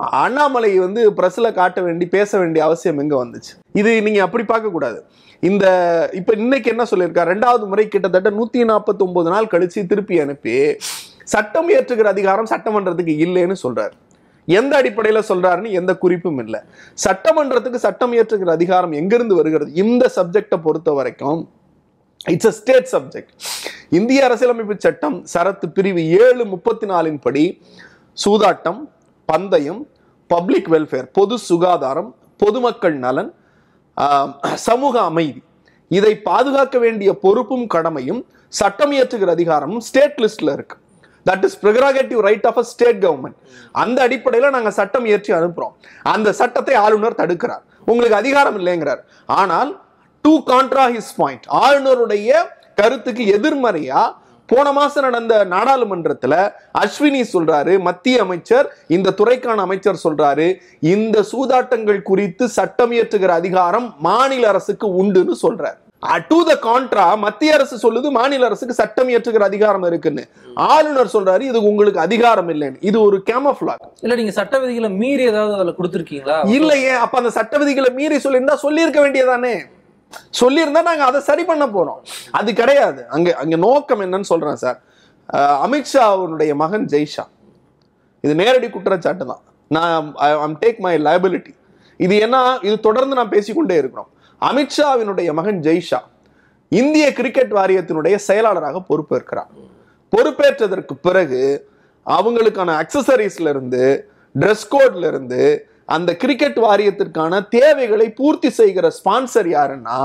அண்ணாமலை 0.00 0.78
வந்து 0.78 1.02
பிரஸ்ல 1.18 1.52
காட்ட 1.52 1.80
வேண்டி 1.80 2.06
பேச 2.06 2.38
வேண்டிய 2.38 2.64
அவசியம் 2.64 2.98
எங்க 3.02 3.14
வந்துச்சு? 3.24 3.52
இது 3.80 4.02
நீங்க 4.06 4.22
அப்படி 4.22 4.44
பார்க்க 4.44 4.70
கூடாது. 4.70 4.98
இந்த 5.42 5.66
இப்ப 6.18 6.34
இன்னைக்கு 6.42 6.68
என்ன 6.74 6.84
சொல்லியிருக்காரு 6.90 7.32
ரெண்டாவது 7.34 7.64
முறை 7.70 7.88
கிட்டத்தட்ட 7.88 8.30
நூத்தி 8.30 8.64
நாற்பத்தி 8.70 9.02
ஒன்பது 9.06 9.30
நாள் 9.34 9.52
கழிச்சு 9.52 9.80
திருப்பி 9.92 10.20
அனுப்பி 10.20 10.54
சட்டம் 11.24 11.68
இயற்றுகிற 11.72 12.08
அதிகாரம் 12.14 12.50
சட்டமன்றத்துக்கு 12.52 13.14
இல்லைன்னு 13.26 13.56
சொல்றாரு. 13.64 13.94
எந்த 14.48 14.72
அடிப்படையில் 14.76 15.28
சொல்றாருன்னு 15.28 15.70
எந்த 15.80 15.92
குறிப்பும் 16.02 16.38
இல்லை. 16.44 16.60
சட்டமன்றத்துக்கு 17.04 17.80
சட்டம் 17.86 18.12
இயற்றுகிற 18.16 18.50
அதிகாரம் 18.58 18.92
எங்கிருந்து 18.92 19.34
வருகிறது? 19.34 19.70
இந்த 19.84 20.10
சப்ஜெக்டை 20.16 20.58
பொறுத்த 20.66 20.92
வரைக்கும் 20.92 21.40
இட்ஸ் 22.32 22.50
அ 22.50 22.54
ஸ்டேட் 22.58 22.90
சப்ஜெக்ட் 22.92 23.32
இந்திய 23.98 24.20
அரசியலமைப்பு 24.28 24.76
சட்டம் 24.78 25.16
சரத்து 25.34 25.66
பிரிவு 25.78 26.04
ஏழு 26.24 26.44
முப்பத்தி 26.52 26.86
நாலின் 26.86 27.18
படி 27.26 27.44
சூதாட்டம் 28.24 28.80
பந்தயம் 29.30 29.82
பப்ளிக் 30.30 30.70
வெல்ஃபேர் 30.74 31.06
பொது 31.18 31.36
சுகாதாரம் 31.48 32.10
பொதுமக்கள் 32.42 32.96
நலன் 33.04 33.30
சமூக 34.68 34.94
அமைதி. 35.10 35.40
இதை 35.90 36.12
பாதுகாக்க 36.30 36.76
வேண்டிய 36.84 37.10
பொறுப்பும் 37.24 37.66
கடமையும் 37.74 38.20
சட்டம் 38.58 38.92
இயற்றுகிற 38.96 39.30
அதிகாரமும் 39.36 39.82
ஸ்டேட் 39.88 40.18
லிஸ்ட்ல 40.22 40.52
இருக்கு. 40.56 40.76
That 41.26 41.44
is 41.46 41.56
prerogative 41.62 42.20
right 42.28 42.46
of 42.50 42.58
a 42.62 42.64
state 42.72 43.00
government 43.04 43.38
அந்த 43.82 43.98
அடிப்படையில் 44.06 44.54
நாங்கள் 44.56 44.76
சட்டம் 44.80 45.06
இயற்றி 45.10 45.32
அனுப்புறோம். 45.38 45.72
அந்த 46.14 46.28
சட்டத்தை 46.40 46.76
ஆளுநர் 46.84 47.18
தடுக்கிறார். 47.22 47.64
உங்களுக்கு 47.90 48.18
அதிகாரம் 48.22 48.58
இல்லைங்கிறார். 48.60 49.02
ஆனால் 49.40 49.72
டூ 50.24 50.34
கான்ட்ரா 50.52 50.84
ஹிஸ் 50.96 51.14
பாயிண்ட் 51.20 51.46
ஆளுநருடைய 51.64 52.30
கருத்துக்கு 52.80 53.24
எதிர்மறையா 53.36 54.02
போன 54.48 54.72
மாசம் 54.72 55.02
நடந்த 55.02 55.34
நாடாளுமன்றத்துல 55.44 56.34
அஸ்வினி 56.82 57.22
சொல்றாரு 57.32 57.80
மத்திய 57.80 58.20
அமைச்சர் 58.20 58.66
இந்த 58.96 59.14
துறைக்கான 59.20 59.64
அமைச்சர் 59.66 60.04
சொல்றாரு 60.04 60.46
இந்த 60.94 61.24
சூதாட்டங்கள் 61.32 62.02
குறித்து 62.02 62.48
சட்டம் 62.48 62.92
இயற்றுகிற 62.92 63.32
அதிகாரம் 63.40 63.94
மாநில 63.98 64.48
அரசுக்கு 64.48 64.88
உண்டுன்னு 65.02 65.36
சொல்றாரு. 65.44 65.78
டு 66.30 66.38
த 66.48 66.52
கான்ட்ரா 66.66 67.04
மத்திய 67.16 67.54
அரசு 67.54 67.76
சொல்லுது 67.84 68.08
மாநில 68.10 68.46
அரசுக்கு 68.46 68.74
சட்டம் 68.80 69.08
இயற்றுகிற 69.12 69.44
அதிகாரம் 69.50 69.82
இருக்குன்னு. 69.82 70.24
ஆளுநர் 70.74 71.14
சொல்றாரு 71.14 71.40
இது 71.40 71.58
உங்களுக்கு 71.62 72.00
அதிகாரம் 72.00 72.50
இல்லைன்னு. 72.54 72.78
இது 72.80 72.98
ஒரு 73.02 73.22
கேமஃபிளாக் 73.30 73.86
இல்ல 74.02 74.14
நீங்க 74.14 74.30
சட்ட 74.30 74.58
விதிகளை 74.58 74.90
மீறி 75.02 75.24
ஏதாவது 75.30 75.54
அதுல 75.54 75.74
கொடுத்திருக்கீங்களா? 75.78 76.36
இல்லையே 76.58 76.92
அப்ப 77.04 77.18
அந்த 77.18 77.30
சட்ட 77.38 77.58
விதிகளை 77.58 77.90
மீறி 78.00 78.18
சொல்லியிருந்தா 78.26 78.58
சொல்லியிருக்க 78.66 79.00
வேண்டியதானே? 79.06 79.54
சொல்லியிருந்தா 80.40 80.82
நாங்க 80.88 81.04
அதை 81.10 81.20
சரி 81.28 81.44
பண்ண 81.50 81.64
போறோம். 81.76 82.00
அது 82.38 82.50
கிடையாது. 82.60 83.00
அங்க 83.16 83.28
அங்க 83.42 83.56
நோக்கம் 83.66 84.02
என்னன்னு 84.06 84.28
சொல்றேன் 84.32 84.60
சார். 84.64 84.78
அமித்ஷா 85.66 86.02
அவனுடைய 86.14 86.54
மகன் 86.62 86.86
ஜெய்ஷா. 86.94 87.24
இது 88.24 88.34
நேரடி 88.42 88.68
குற்றச்சாட்டு 88.70 89.24
தான். 89.32 89.42
நான் 89.76 90.14
ஐம் 90.26 90.58
டேக் 90.64 90.78
மை 90.86 90.94
லயபிலிட்டி 91.06 91.52
இது 92.04 92.14
என்ன 92.24 92.36
இது 92.66 92.76
தொடர்ந்து 92.80 93.18
நான் 93.18 93.32
பேசிக்கொண்டே 93.34 93.76
இருக்கிறோம். 93.82 94.10
அமித்ஷாவினுடைய 94.42 95.30
மகன் 95.38 95.60
ஜெய்ஷா 95.66 96.00
இந்திய 96.72 97.06
கிரிக்கெட் 97.18 97.52
வாரியத்தினுடைய 97.58 98.14
செயலாளராக 98.28 98.82
பொறுப்பேற்கிறார். 98.90 99.50
பொறுப்பேற்றதற்கு 100.12 100.94
பிறகு 101.06 101.42
அவங்களுக்கான 102.06 102.74
அக்சசரிஸ்ல 102.82 103.48
இருந்து 103.54 103.82
ட்ரெஸ் 104.34 104.66
கோட்ல 104.74 105.06
இருந்து 105.12 105.40
அந்த 105.86 106.16
கிரிக்கெட் 106.16 106.58
வாரியத்திற்கான 106.58 107.48
தேவைகளை 107.48 108.10
பூர்த்தி 108.10 108.50
செய்கிற 108.50 108.86
ஸ்பான்சர் 108.96 109.48
யாருன்னா 109.56 109.98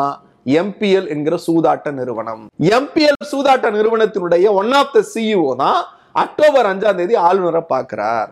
எம்பிஎல் 0.45 1.07
என்கிற 1.07 1.36
சூதாட்ட 1.48 1.92
நிறுவனம். 1.92 2.44
எம்பிஎல் 2.60 3.25
சூதாட்ட 3.31 3.68
நிறுவனத்தினுடைய 3.78 4.51
ஒன் 4.51 4.72
ஆஃப் 4.72 4.94
த 4.94 5.04
சிஇஓ 5.13 5.56
தான் 5.56 5.86
அக்டோபர் 6.12 6.66
அஞ்சாம் 6.66 6.95
தேதி 6.95 7.16
ஆளுநரை 7.16 7.62
பார்க்கிறார். 7.68 8.31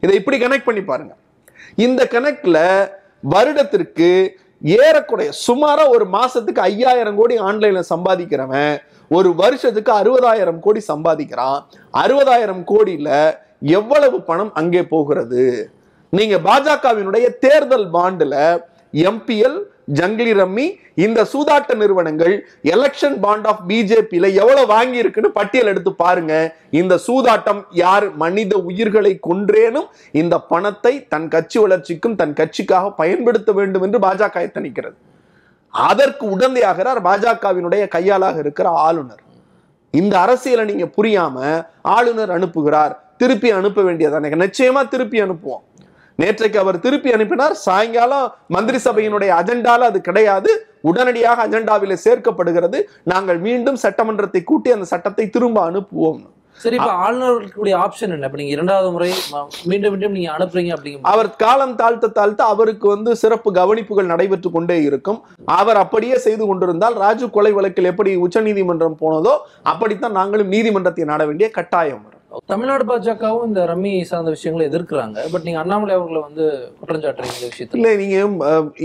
இதை 0.00 0.16
இப்படி 0.16 0.38
கனெக்ட் 0.44 0.64
பண்ணி 0.64 0.82
பாருங்க. 0.82 1.14
இந்த 1.76 2.08
கணக்குல 2.10 2.58
வருடத்திற்கு 3.20 4.38
ஏறக்குறைய 4.62 5.30
சுமாரா 5.46 5.88
ஒரு 5.88 6.06
மாசத்துக்கு 6.12 6.58
ஐயாயிரம் 6.58 7.16
கோடி 7.16 7.38
ஆன்லைன்ல 7.38 7.82
சம்பாதிக்கிறவன் 7.94 8.78
ஒரு 9.08 9.34
வருஷத்துக்கு 9.34 9.92
அறுபதாயிரம் 9.92 10.58
கோடி 10.58 10.80
சம்பாதிக்கிறான். 10.92 11.60
அறுபதாயிரம் 11.92 12.64
கோடியில 12.72 13.36
எவ்வளவு 13.60 14.22
பணம் 14.22 14.54
அங்கே 14.54 14.82
போகிறது? 14.82 15.70
நீங்க 16.16 16.36
பாஜகவினுடைய 16.46 17.26
தேர்தல் 17.44 17.88
பாண்டுல 17.92 18.34
எம்பிஎல் 18.92 19.58
ஜங்கிலி 19.98 20.32
ரம்மி 20.38 20.64
இந்த 21.04 21.20
சூதாட்ட 21.32 21.74
நிறுவனங்கள் 21.74 22.34
எலெக்ஷன் 22.62 23.16
பாண்ட் 23.20 23.46
ஆஃப் 23.50 23.60
பிஜேபியில 23.68 24.26
எவ்வளவு 24.34 24.66
வாங்கி 24.66 24.98
இருக்குன்னு 25.02 25.30
பட்டியல் 25.30 25.70
எடுத்து 25.72 25.92
பாருங்க. 25.94 26.32
இந்த 26.70 26.98
சூதாட்டம் 27.06 27.62
யார் 27.70 28.06
மனித 28.14 28.56
உயிர்களை 28.56 29.12
கொன்றேனும் 29.28 29.88
இந்த 30.12 30.38
பணத்தை 30.52 30.92
தன் 31.08 31.28
கட்சி 31.28 31.58
வளர்ச்சிக்கும் 31.58 32.16
தன் 32.16 32.36
கட்சிக்காக 32.40 32.92
பயன்படுத்த 32.96 33.52
வேண்டும் 33.52 33.82
என்று 33.82 33.98
பாஜக 33.98 34.44
எத்தனிக்கிறது. 34.48 34.98
அதற்கு 35.68 36.26
உடந்தையாகிறார் 36.36 37.00
பாஜகவினுடைய 37.08 37.88
கையாளாக 37.88 38.38
இருக்கிற 38.38 38.68
ஆளுநர். 38.68 39.22
இந்த 39.90 40.14
அரசியலை 40.18 40.64
நீங்க 40.74 40.86
புரியாம 40.98 41.66
ஆளுநர் 41.82 42.30
அனுப்புகிறார். 42.30 42.94
திருப்பி 43.16 43.50
அனுப்ப 43.50 43.82
வேண்டியதானே 43.82 44.28
நிச்சயமா 44.44 44.88
திருப்பி 44.88 45.18
அனுப்புவோம். 45.22 45.64
நேற்றைக்கு 46.22 46.58
அவர் 46.62 46.82
திருப்பி 46.86 47.10
அனுப்பினார். 47.16 47.54
சாயங்காலம் 47.66 48.26
மந்திரி 48.56 48.80
சபையினுடைய 48.86 49.30
அஜெண்டால 49.40 49.88
அது 49.92 50.00
கிடையாது. 50.08 50.50
உடனடியாக 50.90 51.46
அஜெண்டாவிலே 51.46 51.96
சேர்க்கப்படுகிறது. 52.06 52.80
நாங்கள் 53.12 53.40
மீண்டும் 53.46 53.80
சட்டமன்றத்தை 53.86 54.42
கூட்டி 54.50 54.70
அந்த 54.76 54.88
சட்டத்தை 54.92 55.26
திரும்ப 55.36 55.58
அனுப்புவோம். 55.70 56.20
சரி 56.62 56.76
இப்ப 56.78 56.94
ஆளுநர்களுடைய 57.04 57.74
ஆப்ஷன் 57.84 58.12
என்ன? 58.14 58.26
இப்ப 58.28 58.38
நீங்க 58.40 58.52
இரண்டாவது 58.54 58.88
முறை 58.94 59.08
மீண்டும் 59.70 59.92
மீண்டும் 59.94 60.14
நீங்க 60.16 60.30
அனுப்புறீங்க 60.34 60.72
அப்படிங்க 60.74 61.10
அவர் 61.12 61.28
காலம் 61.42 61.74
தாழ்த்த 61.78 62.10
தாழ்த்த 62.18 62.48
அவருக்கு 62.54 62.86
வந்து 62.94 63.10
சிறப்பு 63.22 63.50
கவனிப்புகள் 63.60 64.10
நடைபெற்று 64.12 64.50
கொண்டே 64.56 64.78
இருக்கும். 64.88 65.20
அவர் 65.60 65.80
அப்படியே 65.84 66.16
செய்து 66.26 66.46
கொண்டிருந்தால் 66.50 66.98
ராஜு 67.04 67.28
கொலை 67.36 67.52
வழக்கில் 67.58 67.90
எப்படி 67.92 68.12
உச்சநீதிமன்றம் 68.26 69.00
போனதோ 69.02 69.34
அப்படித்தான் 69.72 70.18
நாங்களும் 70.20 70.52
நீதிமன்றத்தை 70.56 71.06
நாட 71.12 71.24
வேண்டிய 71.30 71.48
கட்டாயம் 71.58 72.02
வரும். 72.06 72.19
தமிழ்நாடு 72.50 72.84
பாஜகவும் 72.90 73.46
இந்த 73.48 73.60
ரம்மி 73.70 73.92
சார்ந்த 74.10 74.30
விஷயங்களை 74.34 74.64
எதிர்க்கிறாங்க. 74.70 75.18
பட் 75.32 75.44
நீங்க 75.46 75.60
அண்ணாமலை 75.62 75.94
அவர்களை 75.96 76.20
வந்து 76.28 76.44
குற்றம் 76.80 77.02
சாட்டுறீங்க 77.04 77.36
இந்த 77.38 77.48
விஷயத்துல. 77.52 77.78
இல்லை 77.78 77.92
நீங்க 78.02 78.16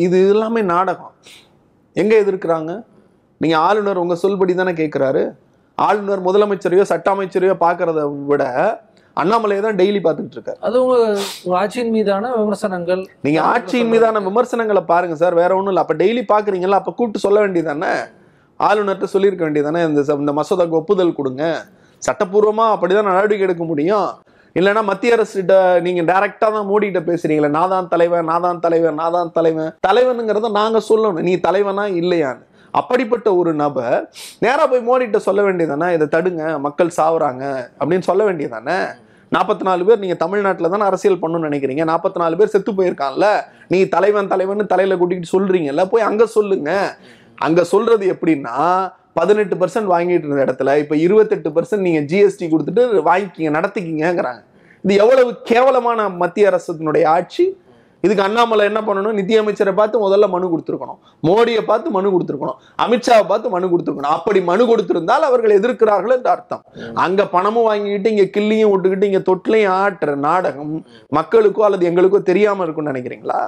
இது 0.06 0.20
எல்லாமே 0.34 0.62
நாடகம். 0.74 1.14
எங்க 2.02 2.14
எதிர்க்கிறாங்க? 2.24 2.72
நீங்க 3.42 3.56
ஆளுநர் 3.68 4.02
உங்க 4.04 4.16
சொல்படி 4.24 4.56
தானே 4.62 4.74
கேட்கிறாரு 4.82 5.24
ஆளுநர் 5.78 6.26
முதலமைச்சரையோ 6.28 6.84
சட்ட 6.92 7.08
அமைச்சரையோ 7.14 7.56
பார்க்கறத 7.64 8.02
விட 8.32 8.44
அண்ணாமலையை 9.22 9.62
தான் 9.66 9.80
டெய்லி 9.80 10.00
பார்த்துட்டு 10.06 10.36
இருக்காரு. 10.38 10.60
அது 10.68 10.78
உங்க 10.84 10.98
ஆட்சியின் 11.62 11.94
மீதான 11.96 12.32
விமர்சனங்கள். 12.40 13.02
நீங்க 13.26 13.40
ஆட்சியின் 13.54 13.92
மீதான 13.94 14.22
விமர்சனங்களை 14.28 14.84
பாருங்க 14.92 15.16
சார் 15.22 15.40
வேற 15.42 15.52
ஒண்ணும் 15.58 15.74
இல்ல. 15.74 15.84
அப்ப 15.86 15.96
டெய்லி 16.04 16.24
பாக்குறீங்களா 16.34 16.80
அப்ப 16.82 16.94
கூப்பிட்டு 16.98 17.26
சொல்ல 17.26 17.40
வேண்டியதானே 17.46 17.94
ஆளுநர்கிட்ட 18.60 19.08
சொல்லியிருக்க 19.14 19.44
வேண்டியதானே 19.48 19.82
இந்த 19.90 20.34
மசோதாக்கு 20.40 20.80
ஒப்புதல் 20.82 21.18
கொடுங்க. 21.20 21.44
சட்டப்பூர்வமாக 22.08 22.74
அப்படிதான் 22.76 23.10
நடவடிக்கை 23.12 23.46
எடுக்க 23.48 23.66
முடியும். 23.72 24.10
இல்லைன்னா 24.60 24.82
மத்திய 24.90 25.16
அரசுகிட்ட 25.16 25.54
நீங்க 25.86 26.02
டைரக்டா 26.10 26.48
தான் 26.58 26.68
மோடி 26.72 26.86
கிட்ட 26.90 27.02
பேசுறீங்களே 27.08 27.50
நான் 27.56 27.74
தான் 27.76 27.88
தலைவன் 27.94 28.28
நான் 28.32 28.46
தான் 28.48 28.62
தலைவன் 28.66 29.00
நான் 29.02 29.16
தான் 29.20 29.32
தலைவன். 29.38 29.72
தலைவனுங்கிறத 29.88 30.52
நாங்க 30.60 30.80
சொல்லணும். 30.90 31.26
நீ 31.30 31.34
தலைவனா 31.48 31.86
இல்லையான்னு. 32.02 32.46
அப்படிப்பட்ட 32.80 33.28
ஒரு 33.40 33.52
நபர் 33.64 33.98
நேராக 34.44 34.66
போய் 34.72 34.86
மோடி 34.88 35.04
கிட்ட 35.06 35.20
சொல்ல 35.28 35.42
வேண்டியதானே 35.48 35.88
இதை 35.96 36.06
தடுங்க 36.16 36.44
மக்கள் 36.66 36.98
சாவுறாங்க 37.00 37.44
அப்படின்னு 37.80 38.08
சொல்ல 38.10 38.24
வேண்டியதானே 38.30 38.80
நாற்பத்தி 39.36 39.64
நாலு 39.68 39.84
பேர் 39.88 40.02
நீங்கள் 40.02 40.20
தமிழ்நாட்டில் 40.24 40.72
தானே 40.74 40.86
அரசியல் 40.90 41.22
பண்ணணும்னு 41.22 41.48
நினைக்கிறீங்க. 41.50 41.84
நாற்பத்தி 41.92 42.20
நாலு 42.24 42.36
பேர் 42.40 42.52
செத்து 42.54 42.72
போயிருக்கான்ல 42.80 43.28
நீ 43.74 43.80
தலைவன் 43.96 44.32
தலைவன் 44.34 44.72
தலையில் 44.74 45.00
கூட்டிகிட்டு 45.00 45.34
சொல்கிறீங்கல்ல 45.36 45.86
போய் 45.94 46.08
அங்கே 46.10 46.28
சொல்லுங்க. 46.36 46.72
அங்கே 47.46 47.64
சொல்கிறது 47.72 48.06
எப்படின்னா 48.14 48.58
பதினெட்டு 49.20 49.56
பர்சன்ட் 49.62 49.92
வாங்கிட்டு 49.94 50.28
இருந்த 50.28 50.46
இடத்துல 50.46 50.78
இப்ப 50.84 50.96
இருபத்தெட்டு 51.06 51.50
பர்சன்ட் 51.58 51.86
நீங்க 51.88 52.02
ஜிஎஸ்டி 52.12 52.48
கொடுத்துட்டு 52.54 52.84
வாங்கிக்கிங்க 53.10 53.52
நடத்திக்கிங்கிறாங்க 53.58 54.42
இது 54.84 54.96
எவ்வளவு 55.04 55.30
கேவலமான 55.50 56.10
மத்திய 56.22 56.50
அரசினுடைய 56.50 57.06
ஆட்சி. 57.18 57.46
இதுக்கு 58.04 58.24
அண்ணாமலை 58.26 58.64
என்ன 58.70 58.80
பண்ணணும்? 58.88 59.16
நிதியமைச்சரை 59.20 59.72
பார்த்து 59.78 60.02
முதல்ல 60.04 60.26
மனு 60.34 60.50
கொடுத்துருக்கணும். 60.52 61.00
மோடியை 61.28 61.62
பார்த்து 61.70 61.94
மனு 61.96 62.12
கொடுத்துருக்கணும். 62.16 62.60
அமித்ஷாவை 62.84 63.24
பார்த்து 63.32 63.54
மனு 63.54 63.70
கொடுத்துருக்கணும். 63.72 64.16
அப்படி 64.18 64.40
மனு 64.50 64.64
கொடுத்திருந்தால் 64.72 65.26
அவர்கள் 65.30 65.56
எதிர்க்கிறார்கள் 65.60 66.16
என்று 66.18 66.30
அர்த்தம். 66.34 66.64
அங்க 67.06 67.26
பணமும் 67.36 67.68
வாங்கிக்கிட்டு 67.70 68.12
இங்க 68.16 68.26
கிள்ளியும் 68.36 68.72
விட்டுக்கிட்டு 68.74 69.10
இங்க 69.12 69.22
தொட்டிலையும் 69.30 69.76
ஆட்டுற 69.84 70.14
நாடகம் 70.28 70.76
மக்களுக்கோ 71.20 71.66
அல்லது 71.70 71.90
எங்களுக்கோ 71.92 72.22
தெரியாம 72.32 72.64
இருக்கும்னு 72.68 72.94
நினைக்கிறீங்களா? 72.94 73.40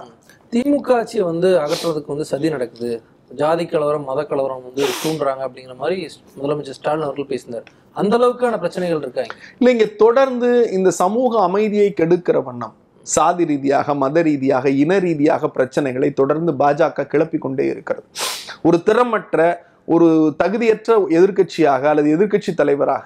திமுக 0.53 0.91
ஆட்சியை 0.97 1.25
வந்து 1.31 1.51
அகற்றுறதுக்கு 1.65 2.13
வந்து 2.15 2.27
சதி 2.33 2.50
நடக்குது. 2.50 2.91
ஜாதி 3.31 3.65
கலவரம் 3.65 4.03
மத 4.03 4.24
கலவரம் 4.24 4.63
வந்து 4.63 4.84
தூண்டுறாங்க 5.03 5.41
அப்படிங்கிற 5.48 5.75
மாதிரி 5.75 6.07
முதலமைச்சர் 6.39 6.77
ஸ்டாலின் 6.79 7.07
அவர்கள் 7.07 7.31
பேசினார். 7.31 7.63
அந்த 7.93 8.17
அளவுக்கான 8.17 8.57
பிரச்சனைகள் 8.57 9.01
இருக்காங்க 9.01 9.34
இல்ல 9.60 9.72
இங்க 9.72 9.86
தொடர்ந்து 9.86 10.50
இந்த 10.72 10.91
சமூக 10.91 11.41
அமைதியை 11.41 11.93
கெடுக்கிற 12.00 12.43
வண்ணம் 12.43 12.75
சாதி 13.03 13.46
ரீதியாக 13.46 13.93
மத 13.93 14.22
ரீதியாக 14.22 14.69
இன 14.69 15.00
ரீதியாக 15.00 15.48
பிரச்சனைகளை 15.48 16.13
தொடர்ந்து 16.13 16.53
பாஜக 16.53 17.07
கிளப்பி 17.07 17.38
கொண்டே 17.38 17.65
இருக்கிறது. 17.65 18.07
ஒரு 18.62 18.77
திறமற்ற 18.86 19.65
ஒரு 19.94 20.08
தகுதியற்ற 20.41 20.96
எதிர்க்கட்சியாக 21.17 21.84
அல்லது 21.91 22.10
எதிர்க்கட்சி 22.15 22.51
தலைவராக 22.62 23.06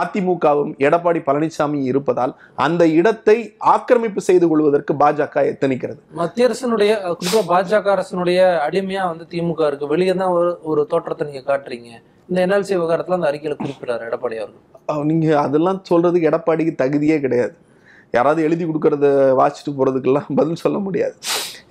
அதிமுகவும் 0.00 0.72
எடப்பாடி 0.86 1.20
பழனிசாமி 1.26 1.80
இருப்பதால் 1.90 2.32
அந்த 2.66 2.82
இடத்தை 3.00 3.36
ஆக்கிரமிப்பு 3.74 4.20
செய்து 4.28 4.46
கொள்வதற்கு 4.48 4.94
பாஜக 5.02 5.44
எத்தனிக்கிறது? 5.52 6.00
மத்திய 6.20 6.48
அரசினுடைய 6.48 6.92
குறிப்பா 7.20 7.42
பாஜக 7.52 7.92
அரசினுடைய 7.96 8.40
அடிமையா 8.66 9.04
வந்து 9.12 9.26
திமுக 9.34 9.66
இருக்கு. 9.70 9.92
வெளியே 9.94 10.14
தான் 10.22 10.34
ஒரு 10.38 10.50
ஒரு 10.70 10.82
தோற்றத்தை 10.92 11.26
நீங்க 11.28 11.44
காட்டுறீங்க. 11.50 11.90
இந்த 12.30 12.38
என்எல்சி 12.46 12.74
விவகாரத்துல 12.76 13.18
அந்த 13.18 13.30
அறிக்கையில 13.30 13.56
குறிப்பிடாரு 13.62 14.08
எடப்பாடி 14.08 14.36
அவர்கள். 14.42 15.06
நீங்க 15.10 15.28
அதெல்லாம் 15.46 15.80
சொல்றதுக்கு 15.90 16.30
எடப்பாடிக்கு 16.32 16.74
தகுதியே 16.82 17.18
கிடையாது. 17.26 17.54
யாராவது 18.16 18.42
எழுதி 18.42 18.64
கொடுக்கறத 18.64 19.06
வாசிச்சுட்டு 19.38 19.72
போகிறதுக்கெல்லாம் 19.72 20.28
பதில் 20.34 20.54
சொல்ல 20.54 20.78
முடியாது. 20.78 21.14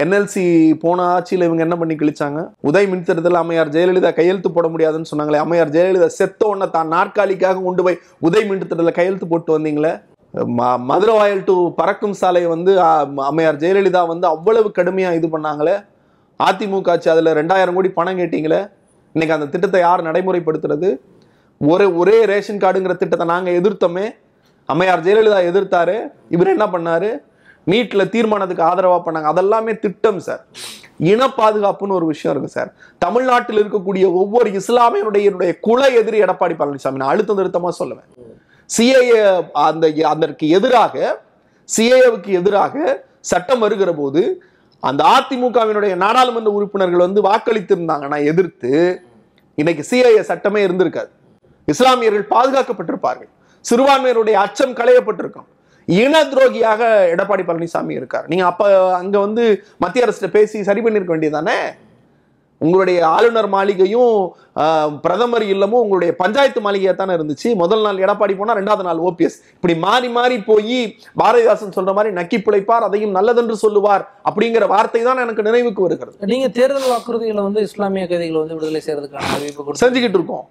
என்எல்சி 0.04 0.42
போன 0.80 1.04
ஆட்சியில் 1.08 1.46
இவங்க 1.46 1.62
என்ன 1.62 1.76
பண்ணி 1.78 1.96
கிழிச்சாங்க? 1.96 2.40
உதய் 2.62 2.88
மின்திட்டத்தில் 2.92 3.34
அம்மையார் 3.34 3.70
ஜெயலலிதா 3.70 4.14
கையெழுத்து 4.14 4.52
போட 4.52 4.68
முடியாதுன்னு 4.68 5.12
சொன்னாங்களே 5.12 5.38
அம்மையார் 5.38 5.70
ஜெயலலிதா 5.70 6.06
செத்த 6.18 6.48
உடனே 6.48 6.70
தான் 6.70 6.92
நாற்காலிக்காக 6.92 7.64
கொண்டு 7.64 7.84
போய் 7.84 7.98
உதய் 8.22 8.48
மின்திட்டத்தில் 8.50 8.92
கையெழுத்து 8.92 9.28
போட்டு 9.28 9.60
வந்தீங்களே? 9.60 9.94
ம- 10.58 10.80
மதுரவாயல் 10.90 11.44
டு 11.44 11.74
பறக்கும் 11.76 12.14
சாலையை 12.14 12.50
வந்து 12.50 12.72
அம்மையார் 13.24 13.56
ஜெயலலிதா 13.56 14.08
வந்து 14.08 14.28
அவ்வளவு 14.28 14.72
கடுமையாக 14.72 15.16
இது 15.16 15.28
பண்ணாங்களே? 15.28 15.76
அதிமுக 16.40 16.90
ஆட்சி 16.90 17.10
அதில் 17.10 17.36
ரெண்டாயிரம் 17.36 17.74
கோடி 17.74 17.90
பணம் 17.90 18.18
கேட்டீங்களே? 18.18 18.62
இன்னைக்கு 19.16 19.36
அந்த 19.36 19.46
திட்டத்தை 19.46 19.80
யார் 19.82 20.04
நடைமுறைப்படுத்துறது? 20.04 20.90
ஒரே 21.62 21.86
ஒரே 21.96 22.26
ரேஷன் 22.26 22.58
கார்டுங்கிற 22.58 22.96
திட்டத்தை 22.96 23.28
நாங்கள் 23.28 23.58
எதிர்த்தோமே 23.62 24.06
அம்மையார் 24.66 25.04
ஜெயலலிதா 25.04 25.40
எதிர்த்தாரு 25.50 25.96
இவர் 26.30 26.48
என்ன 26.48 26.66
பண்ணாரு? 26.66 27.10
நீட்ல 27.68 28.10
தீர்மானத்துக்கு 28.10 28.64
ஆதரவா 28.64 28.98
பண்ணாங்க. 29.06 29.30
அதெல்லாமே 29.34 29.80
திட்டம் 29.80 30.20
சார். 30.20 30.46
இன 30.98 31.28
பாதுகாப்புன்னு 31.28 31.98
ஒரு 32.00 32.06
விஷயம் 32.06 32.38
இருக்கு 32.38 32.56
சார். 32.60 32.74
தமிழ்நாட்டில் 32.98 33.62
இருக்கக்கூடிய 33.64 34.14
ஒவ்வொரு 34.14 34.50
இஸ்லாமியனுடைய 34.50 35.60
குல 35.60 35.88
எதிரி 35.88 36.22
எடப்பாடி 36.22 36.56
பழனிசாமி 36.60 37.00
நான் 37.02 37.10
அழுத்தம் 37.10 37.38
திருத்தமா 37.38 37.70
சொல்லுவேன். 37.80 38.10
சிஏஏ 38.78 39.50
அந்த 39.52 39.94
அதற்கு 40.04 40.50
எதிராக 40.50 41.24
சிஏஏவுக்கு 41.78 42.28
எதிராக 42.28 43.04
சட்டம் 43.20 43.60
வருகிற 43.60 43.92
போது 43.94 44.44
அந்த 44.80 45.04
அதிமுகவினுடைய 45.04 45.96
நாடாளுமன்ற 45.96 46.52
உறுப்பினர்கள் 46.52 47.06
வந்து 47.08 47.22
வாக்களித்திருந்தாங்கன்னா 47.22 48.26
எதிர்த்து 48.26 49.02
இன்னைக்கு 49.56 49.84
சிஏஏ 49.90 50.22
சட்டமே 50.22 50.68
இருந்திருக்காது. 50.68 51.12
இஸ்லாமியர்கள் 51.66 52.28
பாதுகாக்கப்பட்டிருப்பார்கள். 52.30 53.32
சிறுபான்மையினருடைய 53.70 54.38
அச்சம் 54.46 54.78
களையப்பட்டிருக்கும். 54.82 55.48
இன 55.88 56.22
துரோகியாக 56.34 56.82
எடப்பாடி 57.14 57.44
பழனிசாமி 57.48 58.00
இருக்கார். 58.00 58.28
நீங்க 58.32 58.46
அப்ப 58.52 58.64
அங்க 59.02 59.16
வந்து 59.26 59.44
மத்திய 59.84 60.06
அரசு 60.06 60.36
பேசி 60.38 60.68
சரி 60.70 60.84
பண்ணிருக்க 60.86 61.14
வேண்டியதானே 61.14 61.58
உங்களுடைய 62.66 63.00
ஆளுநர் 63.16 63.48
மாளிகையும் 63.54 64.14
பிரதமர் 65.04 65.46
இல்லமும் 65.54 65.82
உங்களுடைய 65.84 66.12
பஞ்சாயத்து 66.22 66.60
மாளிகையா 66.66 66.94
தானே 67.00 67.16
இருந்துச்சு. 67.18 67.50
முதல் 67.62 67.84
நாள் 67.86 68.02
எடப்பாடி 68.06 68.34
போனா 68.40 68.56
ரெண்டாவது 68.60 68.88
நாள் 68.88 69.02
ஓபிஎஸ். 69.08 69.38
இப்படி 69.58 69.76
மாறி 69.86 70.10
மாறி 70.18 70.38
போய் 70.50 70.80
பாரதிதாசன் 71.22 71.76
சொல்ற 71.78 71.94
மாதிரி 71.98 72.16
நக்கி 72.20 72.40
பிழைப்பார் 72.48 72.88
அதையும் 72.88 73.16
நல்லதென்று 73.18 73.58
சொல்லுவார் 73.66 74.06
அப்படிங்கிற 74.30 74.68
வார்த்தை 74.76 75.02
தான் 75.10 75.24
எனக்கு 75.26 75.48
நினைவுக்கு 75.50 75.86
வருகிறது. 75.88 76.16
நீங்க 76.34 76.50
தேர்தல் 76.60 76.92
வாக்குறுதிகளை 76.94 77.44
வந்து 77.50 77.64
இஸ்லாமிய 77.70 78.06
கைதிகளை 78.14 78.40
வந்து 78.44 78.58
விடுதலை 78.60 78.84
செய்யறதுக்கான 78.88 79.82
செஞ்சுக்கிட்டு 79.84 80.20
இருக்கோம். 80.20 80.46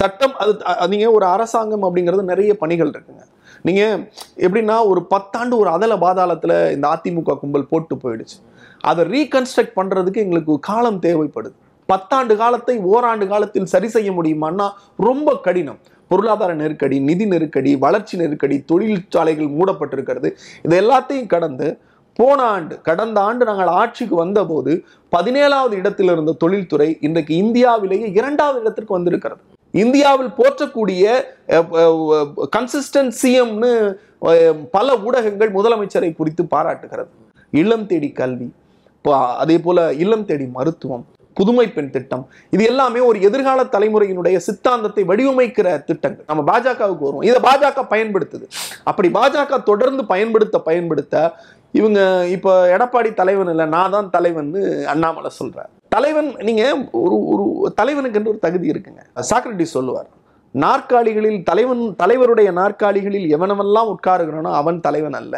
சட்டம் 0.00 0.34
அது 0.40 0.90
நீங்கள் 0.92 1.14
ஒரு 1.16 1.26
அரசாங்கம் 1.34 1.84
அப்படிங்கிறது 1.86 2.24
நிறைய 2.32 2.52
பணிகள் 2.62 2.92
இருக்குங்க. 2.94 3.24
நீங்கள் 3.68 3.98
எப்படின்னா 4.44 4.76
ஒரு 4.92 5.00
பத்தாண்டு 5.14 5.54
ஒரு 5.62 5.70
அதல 5.76 5.96
பாதாளத்தில் 6.06 6.56
இந்த 6.76 6.86
அதிமுக 6.94 7.36
கும்பல் 7.42 7.70
போட்டு 7.72 7.96
போயிடுச்சு. 8.04 8.38
அதை 8.90 9.02
ரீகன்ஸ்ட்ரக்ட் 9.14 9.76
பண்ணுறதுக்கு 9.78 10.24
எங்களுக்கு 10.26 10.54
காலம் 10.70 11.02
தேவைப்படுது. 11.06 11.54
பத்தாண்டு 11.88 12.34
காலத்தை 12.42 12.74
ஓராண்டு 12.92 13.24
காலத்தில் 13.32 13.70
சரி 13.74 13.88
செய்ய 13.94 14.10
முடியுமான்னா 14.18 14.66
ரொம்ப 15.08 15.28
கடினம். 15.46 15.80
பொருளாதார 16.10 16.52
நெருக்கடி 16.62 16.96
நிதி 17.08 17.26
நெருக்கடி 17.32 17.70
வளர்ச்சி 17.84 18.14
நெருக்கடி 18.22 18.56
தொழிற்சாலைகள் 18.70 19.54
மூடப்பட்டிருக்கிறது. 19.58 20.28
இது 20.66 20.74
எல்லாத்தையும் 20.82 21.32
கடந்து 21.34 21.68
போன 22.18 22.38
ஆண்டு 22.54 22.74
கடந்த 22.88 23.18
ஆண்டு 23.28 23.42
நாங்கள் 23.50 23.70
ஆட்சிக்கு 23.80 24.16
வந்தபோது 24.24 24.72
பதினேழாவது 25.12 25.74
இடத்தில் 25.80 26.12
இருந்த 26.14 26.36
தொழில்துறை 26.42 26.88
இன்றைக்கு 27.08 27.34
இந்தியாவிலேயே 27.44 28.08
இரண்டாவது 28.18 28.60
இடத்திற்கு 28.64 28.98
வந்திருக்கிறது. 28.98 29.42
இந்தியாவில் 29.80 30.32
போற்றக்கூடிய 30.38 31.04
கன்சிஸ்டன்ட் 32.56 33.14
சிஎம்னு 33.20 33.70
பல 34.76 34.96
ஊடகங்கள் 35.06 35.56
முதலமைச்சரை 35.58 36.10
குறித்து 36.18 36.42
பாராட்டுகிறது. 36.54 37.12
இல்லம் 37.62 37.86
தேடி 37.92 38.10
கல்வி 38.20 38.48
அதே 39.42 39.56
போல 39.64 39.78
இல்லம் 40.02 40.28
தேடி 40.28 40.46
மருத்துவம் 40.58 41.04
புதுமை 41.38 41.64
பெண் 41.74 41.90
திட்டம் 41.94 42.24
இது 42.54 42.62
எல்லாமே 42.70 43.00
ஒரு 43.08 43.18
எதிர்கால 43.28 43.60
தலைமுறையினுடைய 43.74 44.36
சித்தாந்தத்தை 44.46 45.02
வடிவமைக்கிற 45.10 45.68
திட்டங்கள். 45.88 46.26
நம்ம 46.30 46.42
பாஜகவுக்கு 46.50 47.06
வருவோம். 47.06 47.26
இதை 47.28 47.38
பாஜக 47.48 47.84
பயன்படுத்துது. 47.94 48.46
அப்படி 48.90 49.08
பாஜக 49.18 49.62
தொடர்ந்து 49.70 50.04
பயன்படுத்த 50.12 50.58
பயன்படுத்த 50.68 51.24
இவங்க 51.80 52.00
இப்போ 52.36 52.52
எடப்பாடி 52.74 53.12
தலைவன் 53.20 53.52
இல்லை 53.52 53.66
நான் 53.76 53.94
தான் 53.96 54.12
தலைவன் 54.16 54.50
அண்ணாமலை 54.94 55.30
சொல்றார். 55.40 55.70
தலைவன் 55.94 56.28
நீங்க 56.48 56.64
ஒரு 57.04 57.16
ஒரு 57.32 57.44
தலைவனுக்கு 57.78 58.18
என்று 58.18 58.32
ஒரு 58.32 58.40
தகுதி 58.46 58.66
இருக்குங்க. 58.72 59.02
சாக்ரட்டிஸ் 59.30 59.76
சொல்லுவார் 59.76 60.10
நாற்காலிகளில் 60.64 61.40
தலைவன் 61.48 61.82
தலைவருடைய 62.02 62.48
நாற்காலிகளில் 62.60 63.26
எவனவெல்லாம் 63.36 63.90
உட்காருகிறானோ 63.94 64.50
அவன் 64.60 64.78
தலைவன் 64.86 65.16
அல்ல. 65.20 65.36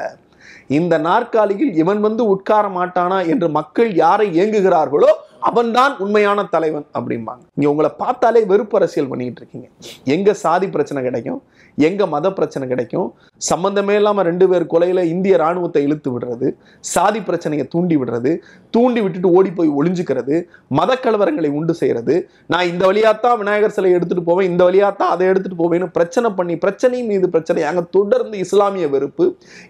இந்த 0.79 0.95
நாற்காலியில் 1.09 1.73
இவன் 1.83 2.01
வந்து 2.07 2.23
உட்கார 2.35 2.65
மாட்டானா 2.79 3.19
என்று 3.33 3.49
மக்கள் 3.59 3.91
யாரை 4.05 4.27
ஏங்குகிறார்களோ 4.43 5.11
அவன்தான் 5.49 5.95
உண்மையான 6.05 6.45
தலைவன் 6.55 6.87
அப்படிம்பாங்க. 6.99 7.43
நீங்க 7.57 7.71
உங்களை 7.73 7.91
பார்த்தாலே 8.03 8.43
வெறுப்பு 8.53 8.77
அரசியல் 8.79 9.11
பண்ணிட்டு 9.11 9.41
இருக்கீங்க. 9.43 9.69
எங்க 10.15 10.35
சாதி 10.45 10.69
பிரச்சனை 10.75 11.01
கிடைக்கும்? 11.07 11.41
எங்க 11.89 12.07
மத 12.15 12.27
பிரச்சனை 12.39 12.65
கிடைக்கும்? 12.73 13.09
சம்மந்தமே 13.51 13.95
இல்லாம 14.01 14.23
ரெண்டு 14.29 14.47
பேர் 14.51 14.65
கொலையில 14.73 15.03
இந்திய 15.13 15.35
ராணுவத்தை 15.43 15.83
இழுத்து 15.87 16.11
விடுறது 16.15 16.49
சாதி 16.93 17.21
பிரச்சனையை 17.29 17.67
தூண்டி 17.75 17.97
விடுறது 18.01 18.33
தூண்டி 18.75 19.01
விட்டுட்டு 19.05 19.33
ஓடி 19.39 19.51
போய் 19.59 19.75
ஒளிஞ்சுக்கிறது 19.79 20.37
மத 20.79 20.93
கலவரங்களை 21.05 21.51
உண்டு 21.59 21.75
செய்யறது. 21.81 22.17
நான் 22.55 22.71
இந்த 22.73 22.83
வழியாத்தான் 22.91 23.39
விநாயகர் 23.43 23.77
சிலை 23.77 23.93
எடுத்துட்டு 23.97 24.25
போவேன் 24.31 24.51
இந்த 24.51 24.63
வழியாத்தான் 24.69 25.13
அதை 25.15 25.25
எடுத்துட்டு 25.33 25.61
போவேன்னு 25.63 25.89
பிரச்சனை 25.99 26.31
பண்ணி 26.39 26.57
பிரச்சனை 26.65 27.01
மீது 27.11 27.29
பிரச்சனை 27.37 27.63
அங்க 27.71 27.85
தொடர்ந்து 27.99 28.37
இஸ்லாமிய 28.45 28.89
வெறுப்பு 28.95 29.27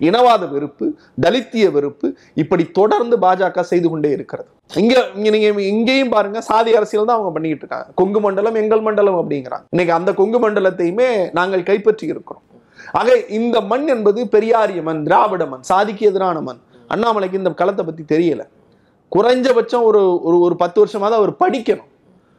இனவாத 0.09 0.43
வெறுப்பு 0.55 0.87
தலித்திய 1.27 1.67
வெறுப்பு 1.79 2.09
இப்படி 2.45 2.67
தொடர்ந்து 2.81 3.19
பாஜக 3.25 3.63
செய்து 3.73 3.89
கொண்டே 3.93 4.11
இருக்கிறது. 4.17 4.49
இங்க 4.81 4.95
இங்க 5.17 5.29
நீங்க 5.35 5.49
இங்கேயும் 5.73 6.13
பாருங்க 6.15 6.39
சாதி 6.47 6.71
அரசியல் 6.79 7.09
தான் 7.09 7.17
அவங்க 7.17 7.33
பண்ணிட்டு 7.35 7.65
இருக்காங்க. 7.65 7.89
கொங்கு 8.01 8.21
மண்டலம் 8.27 8.57
எங்கள் 8.61 8.83
மண்டலம் 8.87 9.19
அப்படிங்கிறாங்க. 9.21 9.65
இன்னைக்கு 9.75 9.93
அந்த 9.97 10.11
கொங்கு 10.21 10.39
மண்டலத்தையுமே 10.45 11.09
நாங்கள் 11.39 11.67
கைப்பற்றி 11.69 11.94
இருக்கிறோம். 12.03 12.43
ஆக 12.93 13.17
இந்த 13.29 13.61
மண் 13.61 13.87
என்பது 13.87 14.25
பெரியாரிய 14.25 14.83
மண் 14.83 15.03
திராவிட 15.03 15.47
மண் 15.47 15.61
சாதிக்கு 15.61 16.07
எதிரான 16.07 16.41
மண். 16.41 16.61
அண்ணாமலைக்கு 16.91 17.41
இந்த 17.41 17.51
களத்தை 17.51 17.85
பத்தி 17.85 18.03
தெரியல. 18.15 18.43
குறைஞ்சபட்சம் 19.17 19.83
ஒரு 19.83 20.21
ஒரு 20.23 20.39
ஒரு 20.41 20.57
பத்து 20.57 20.85
வருஷமாவது 20.85 21.19
அவர் 21.21 21.33
படிக்கணும். 21.45 21.91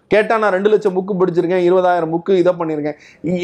கேட்டா 0.07 0.37
நான் 0.37 0.51
ரெண்டு 0.51 0.69
லட்சம் 0.69 0.95
புக்கு 0.95 1.13
படிச்சிருக்கேன் 1.19 1.65
இருபதாயிரம் 1.67 2.11
புக்கு 2.15 2.33
இதை 2.41 2.53
பண்ணியிருக்கேன் 2.59 2.97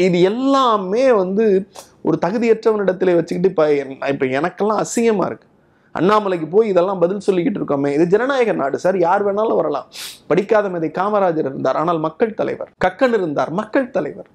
இது 0.06 0.20
எல்லாமே 0.22 1.12
வந்து 1.12 1.68
ஒரு 2.02 2.18
தகுதியற்றவனிடத்துல 2.26 3.14
வச்சுக்கிட்டு 3.14 3.50
இப்போ 3.52 3.64
இப்போ 4.08 4.26
எனக்கெல்லாம் 4.26 4.82
அசிங்கமா 4.84 5.26
இருக்கு. 5.26 5.46
அண்ணாமலைக்கு 5.98 6.46
போய் 6.54 6.70
இதெல்லாம் 6.72 7.00
பதில் 7.02 7.24
சொல்லிக்கிட்டு 7.26 7.60
இருக்கோமே. 7.60 7.90
இது 7.96 8.06
ஜனநாயக 8.14 8.52
நாடு 8.60 8.78
சார். 8.84 8.98
யார் 9.06 9.24
வேணாலும் 9.26 9.58
வரலாம். 9.60 9.86
படிக்காத 10.30 10.68
மேதை 10.68 10.90
காமராஜர் 10.98 11.48
இருந்தார் 11.50 11.78
ஆனால் 11.82 12.00
மக்கள் 12.06 12.38
தலைவர். 12.40 12.70
கக்கன் 12.84 13.16
இருந்தார் 13.18 13.52
மக்கள் 13.60 13.90
தலைவர். 13.96 14.28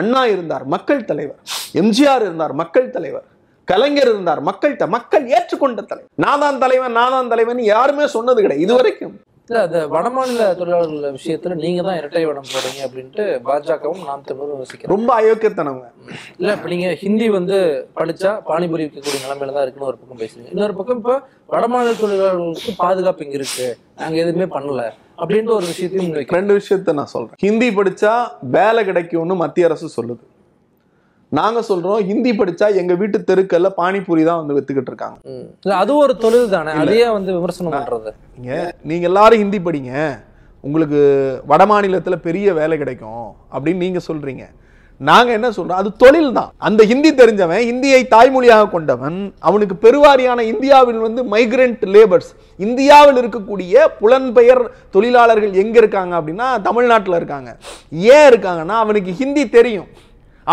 அண்ணா 0.00 0.22
இருந்தார் 0.34 0.64
மக்கள் 0.74 1.04
தலைவர். 1.10 1.40
எம்ஜிஆர் 1.82 2.24
இருந்தார் 2.26 2.54
மக்கள் 2.62 2.90
தலைவர். 2.96 3.26
கலைஞர் 3.64 4.10
இருந்தார் 4.12 4.40
மக்கள் 4.50 4.76
மக்கள் 4.96 5.24
ஏற்றுக்கொண்ட 5.36 5.80
தலைவர். 5.90 6.12
நான் 6.24 6.42
தான் 6.44 6.62
தலைவன் 6.64 6.96
நான் 7.00 7.16
தான் 7.16 7.32
தலைவன் 7.32 7.60
யாருமே 7.74 8.06
சொன்னது 8.16 8.40
கிடையாது. 8.42 8.66
இதுவரைக்கும் 8.66 9.14
இல்ல 9.50 9.62
அந்த 9.66 9.78
வடமாநில 9.94 10.42
தொழிலாளர்கள் 10.58 11.14
விஷயத்துல 11.16 11.54
நீங்க 11.62 11.80
தான் 11.86 11.96
இரட்டை 12.00 12.20
வடம் 12.26 12.50
போடுறீங்க 12.50 12.80
அப்படின்ட்டு 12.86 13.24
பாஜகவும் 13.48 14.04
நாம் 14.08 14.22
தமிழரும் 14.28 14.60
யோசிக்கிறோம் 14.62 14.92
ரொம்ப 14.94 15.10
அயோக்கியத்தனவங்க 15.20 15.88
இல்ல 16.40 16.54
இப்ப 16.56 16.68
நீங்க 16.68 16.88
ஹிந்தி 17.02 17.28
வந்து 17.28 17.56
படிச்சா 17.98 18.32
பானிபுரி 18.50 18.84
விற்கக்கூடிய 18.86 19.20
நிலைமையில 19.24 19.54
தான் 19.56 19.64
இருக்குன்னு 19.64 19.90
ஒரு 19.90 19.98
பக்கம் 20.00 20.20
பேசுறீங்க. 20.22 20.48
இன்னொரு 20.54 20.76
பக்கம் 20.78 20.98
இப்ப 21.00 21.16
வடமாநில 21.54 21.96
தொழிலாளர்களுக்கு 22.02 22.74
பாதுகாப்பு 22.84 23.24
இங்க 23.24 23.36
இருக்கு. 23.40 23.68
நாங்க 24.00 24.16
எதுவுமே 24.24 24.48
பண்ணல 24.56 24.84
அப்படின்ற 25.22 25.52
ஒரு 25.58 25.66
விஷயத்தையும் 25.72 26.14
ரெண்டு 26.38 26.52
விஷயத்த 26.60 26.92
நான் 27.00 27.14
சொல்றேன். 27.16 27.38
ஹிந்தி 27.46 27.70
படிச்சா 27.70 28.12
வேலை 28.58 28.84
கிடைக்கும்னு 28.84 29.42
மத்திய 29.44 29.68
அரசு 29.70 29.88
சொல்லுது. 29.98 30.22
நாங்க 31.38 31.60
சொல்றோம் 31.68 32.00
ஹிந்தி 32.08 32.30
படிச்சா 32.38 32.66
எங்க 32.80 32.92
வீட்டு 33.00 33.18
தெருக்கல்ல 33.28 33.68
பானிபூரி 33.80 34.22
தான் 34.28 34.40
வந்து 34.40 34.54
வித்துக்கிட்டு 34.56 34.90
இருக்காங்க. 34.92 35.18
இல்ல 35.64 35.74
அது 35.82 35.92
ஒரு 36.04 36.14
தொழில் 36.24 36.54
தானே. 36.54 36.72
அதையே 36.82 37.08
வந்து 37.16 37.30
விமர்சனம் 37.36 37.76
பண்றது. 37.76 38.12
நீங்க 38.36 38.54
நீங்க 38.90 39.06
எல்லாரும் 39.10 39.42
ஹிந்தி 39.42 39.60
படிங்க. 39.66 39.92
உங்களுக்கு 40.64 40.98
வட 41.50 41.64
மாநிலத்துல 41.72 42.16
பெரிய 42.26 42.54
வேலை 42.58 42.74
கிடைக்கும் 42.82 43.28
அப்படின்னு 43.52 43.84
நீங்க 43.84 44.02
சொல்றீங்க. 44.08 44.46
நாங்க 45.08 45.30
என்ன 45.36 45.48
சொல்றோம்? 45.56 45.80
அது 45.82 45.90
தொழில் 46.02 46.34
தான். 46.38 46.50
அந்த 46.68 46.80
ஹிந்தி 46.90 47.10
தெரிஞ்சவன் 47.20 47.62
ஹிந்தியை 47.68 48.00
தாய்மொழியாக 48.14 48.66
கொண்டவன் 48.74 49.16
அவனுக்கு 49.48 49.74
பெருவாரியான 49.84 50.40
இந்தியாவில் 50.52 51.00
வந்து 51.06 51.22
மைக்ரண்ட் 51.34 51.84
லேபர்ஸ் 51.94 52.30
இந்தியாவில் 52.66 53.20
இருக்கக்கூடிய 53.22 53.86
புலன்பெயர் 54.00 54.62
தொழிலாளர்கள் 54.96 55.54
எங்க 55.62 55.76
இருக்காங்க 55.82 56.14
அப்படின்னா 56.20 56.48
தமிழ்நாட்டுல 56.68 57.20
இருக்காங்க. 57.22 57.50
ஏன் 58.16 58.28
இருக்காங்கன்னா 58.30 58.76
அவனுக்கு 58.84 59.12
ஹிந்தி 59.22 59.44
தெரியும். 59.58 59.90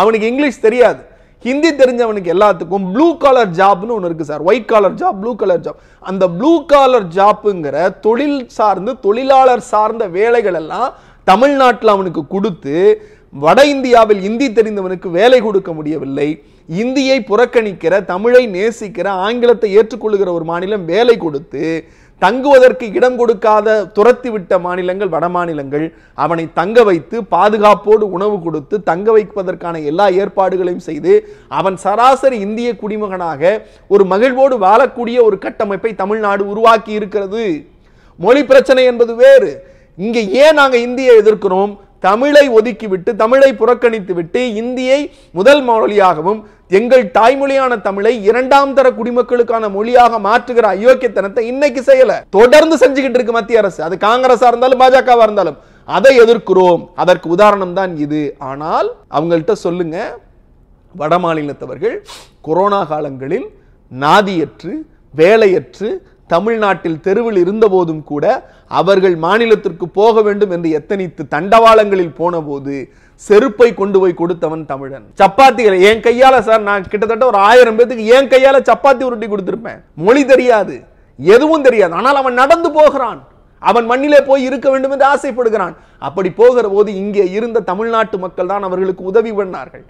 அவனுக்கு 0.00 0.30
இங்கிலீஷ் 0.32 0.66
தெரியாது. 0.66 1.00
ஹிந்தி 1.46 1.70
தெரிஞ்சவனுக்கு 1.80 2.30
எல்லாத்துக்கும் 2.34 2.86
ப்ளூ 2.92 3.06
காலர் 3.24 3.50
ஜாப்னு 3.58 3.94
ஒன்று 3.96 4.08
இருக்குது 4.08 4.30
sir. 4.30 4.42
White 4.48 4.70
collar 4.72 4.96
job 5.00 5.18
blue 5.22 5.32
collar 5.42 5.62
job 5.66 5.82
அந்த 6.10 6.24
ப்ளூ 6.38 6.52
காலர் 6.72 7.06
ஜாப்புங்கிற 7.18 7.76
தொழில் 8.06 8.40
சார்ந்து 8.56 8.92
தொழிலாளர் 9.04 9.62
சார்ந்த 9.72 10.06
வேலைகள் 10.16 10.58
எல்லாம் 10.62 10.88
தமிழ்நாட்டில் 11.26 11.94
அவனுக்கு 11.94 12.22
கொடுத்து 12.34 12.76
வட 13.44 13.60
இந்தியாவில் 13.74 14.20
இந்தி 14.28 14.46
தெரிந்தவனுக்கு 14.56 15.08
வேலை 15.16 15.38
கொடுக்க 15.46 15.70
முடியவில்லை. 15.78 16.28
இந்தியை 16.82 17.16
புறக்கணிக்கிற 17.30 17.94
தமிழை 18.12 18.42
நேசிக்கிற 18.54 19.06
ஆங்கிலத்தை 19.26 19.68
ஏற்றுக்கொள்ளுகிற 19.78 20.30
ஒரு 20.38 20.46
மாநிலம் 20.50 20.84
வேலை 20.92 21.16
கொடுத்து 21.24 21.64
தங்குவதற்கு 22.22 22.86
இடம் 22.92 23.16
கொடுக்காத 23.16 23.68
துரத்தி 23.96 24.30
விட்ட 24.30 24.58
மாநிலங்கள் 24.58 25.10
வட 25.14 25.26
மாநிலங்கள் 25.28 25.84
அவனை 26.24 26.44
தங்க 26.52 26.82
வைத்து 26.88 27.16
பாதுகாப்போடு 27.34 28.04
உணவு 28.16 28.36
கொடுத்து 28.40 28.76
தங்க 28.82 29.08
வைப்பதற்கான 29.16 29.82
எல்லா 29.90 30.06
ஏற்பாடுகளையும் 30.22 30.86
செய்து 30.88 31.12
அவன் 31.60 31.76
சராசரி 31.84 32.38
இந்திய 32.46 32.70
குடிமகனாக 32.76 33.42
ஒரு 33.88 34.04
மகிழ்வோடு 34.04 34.58
வாழக்கூடிய 34.66 35.18
ஒரு 35.22 35.38
கட்டமைப்பை 35.38 35.92
தமிழ்நாடு 35.94 36.44
உருவாக்கி 36.48 36.92
இருக்கிறது. 36.92 37.44
மொழி 38.18 38.44
பிரச்சனை 38.44 38.84
என்பது 38.84 39.14
வேறு. 39.14 39.50
இங்கே 39.98 40.22
ஏன் 40.42 40.58
நாங்கள் 40.60 40.84
இந்தியை 40.88 41.12
எதிர்க்கிறோம்? 41.22 41.72
தமிழை 42.00 42.42
ஒதுக்கிவிட்டு 42.48 43.10
தமிழை 43.22 43.48
புறக்கணித்து 43.54 44.12
விட்டு 44.14 44.40
இந்தியை 44.54 44.98
முதல் 45.38 45.62
மொழியாகவும் 45.68 46.40
எங்கள் 46.76 47.04
தாய்மொழியான 47.18 47.72
தமிழை 47.80 48.10
இரண்டாம் 48.30 48.72
தர 48.74 48.86
குடிமக்களுக்கான 48.90 49.68
மொழியாக 49.76 50.18
மாற்றுகிற 50.26 50.64
அயோக்கியத்தனத்தை 50.74 51.42
இன்னைக்கு 51.52 51.80
செய்யல. 51.80 52.12
தொடர்ந்து 52.30 52.76
செஞ்சுக்கிட்டு 52.82 53.18
இருக்கு 53.18 53.36
மத்திய 53.36 53.58
அரசு. 53.58 53.82
அது 53.82 53.96
காங்கிரஸா 53.98 54.46
இருந்தாலும் 54.46 54.80
பாஜகவா 54.80 55.24
இருந்தாலும். 55.28 55.56
அதை 55.88 56.12
எதிர்க்கிறோம். 56.24 56.82
அதற்கு 56.94 57.28
உதாரணம் 57.28 57.72
தான் 57.72 57.96
இது. 57.96 58.22
ஆனால் 58.50 58.90
அவங்கள்ட்ட 59.16 59.52
சொல்லுங்க. 59.52 59.96
வட 60.94 61.14
மாநிலத்தவர்கள் 61.18 61.96
கொரோனா 62.40 62.82
காலங்களில் 62.84 63.48
நாதியற்று 63.92 64.72
வேலையற்று 65.16 65.88
தமிழ்நாட்டில் 66.26 67.00
தெருவில் 67.00 67.38
இருந்தபோதும் 67.44 68.02
கூட 68.04 68.24
அவர்கள் 68.80 69.16
மாநிலத்திற்கு 69.16 69.86
போக 70.00 70.22
வேண்டும் 70.22 70.50
என்று 70.50 70.70
எத்தனித்து 70.78 71.22
தண்டவாளங்களில் 71.34 72.16
போனபோது 72.20 72.74
செருப்பை 73.26 73.68
கொண்டு 73.78 73.98
போய் 74.02 74.20
கொடுத்தவன் 74.20 74.62
தமிழன். 74.72 75.06
சப்பாத்திகளை 75.20 75.78
என் 75.90 76.04
கையால 76.06 76.34
சார் 76.48 76.62
நான் 76.68 76.88
கிட்டத்தட்ட 76.92 77.24
ஒரு 77.30 77.38
ஆயிரம் 77.48 77.78
பேத்துக்கு 77.78 78.04
என் 78.16 78.30
கையால 78.32 78.56
சப்பாத்தி 78.68 79.02
உருட்டி 79.08 79.28
கொடுத்திருப்பேன். 79.32 79.80
மொழி 80.06 80.22
தெரியாது 80.32 80.76
எதுவும் 81.18 81.66
தெரியாது. 81.66 81.92
ஆனால் 82.00 82.20
அவன் 82.22 82.40
நடந்து 82.42 82.70
போகிறான். 82.78 83.20
அவன் 83.70 83.86
மண்ணிலே 83.90 84.20
போய் 84.28 84.46
இருக்க 84.48 84.66
வேண்டும் 84.72 84.92
என்று 84.94 85.06
ஆசைப்படுகிறான். 85.12 85.74
அப்படி 86.08 86.30
போகிற 86.40 86.66
போது 86.74 86.90
இங்கே 87.02 87.24
இருந்த 87.38 87.64
தமிழ்நாட்டு 87.70 88.18
மக்கள் 88.24 88.50
தான் 88.52 88.66
அவர்களுக்கு 88.68 89.02
உதவி 89.10 89.32
பண்ணார்கள். 89.38 89.84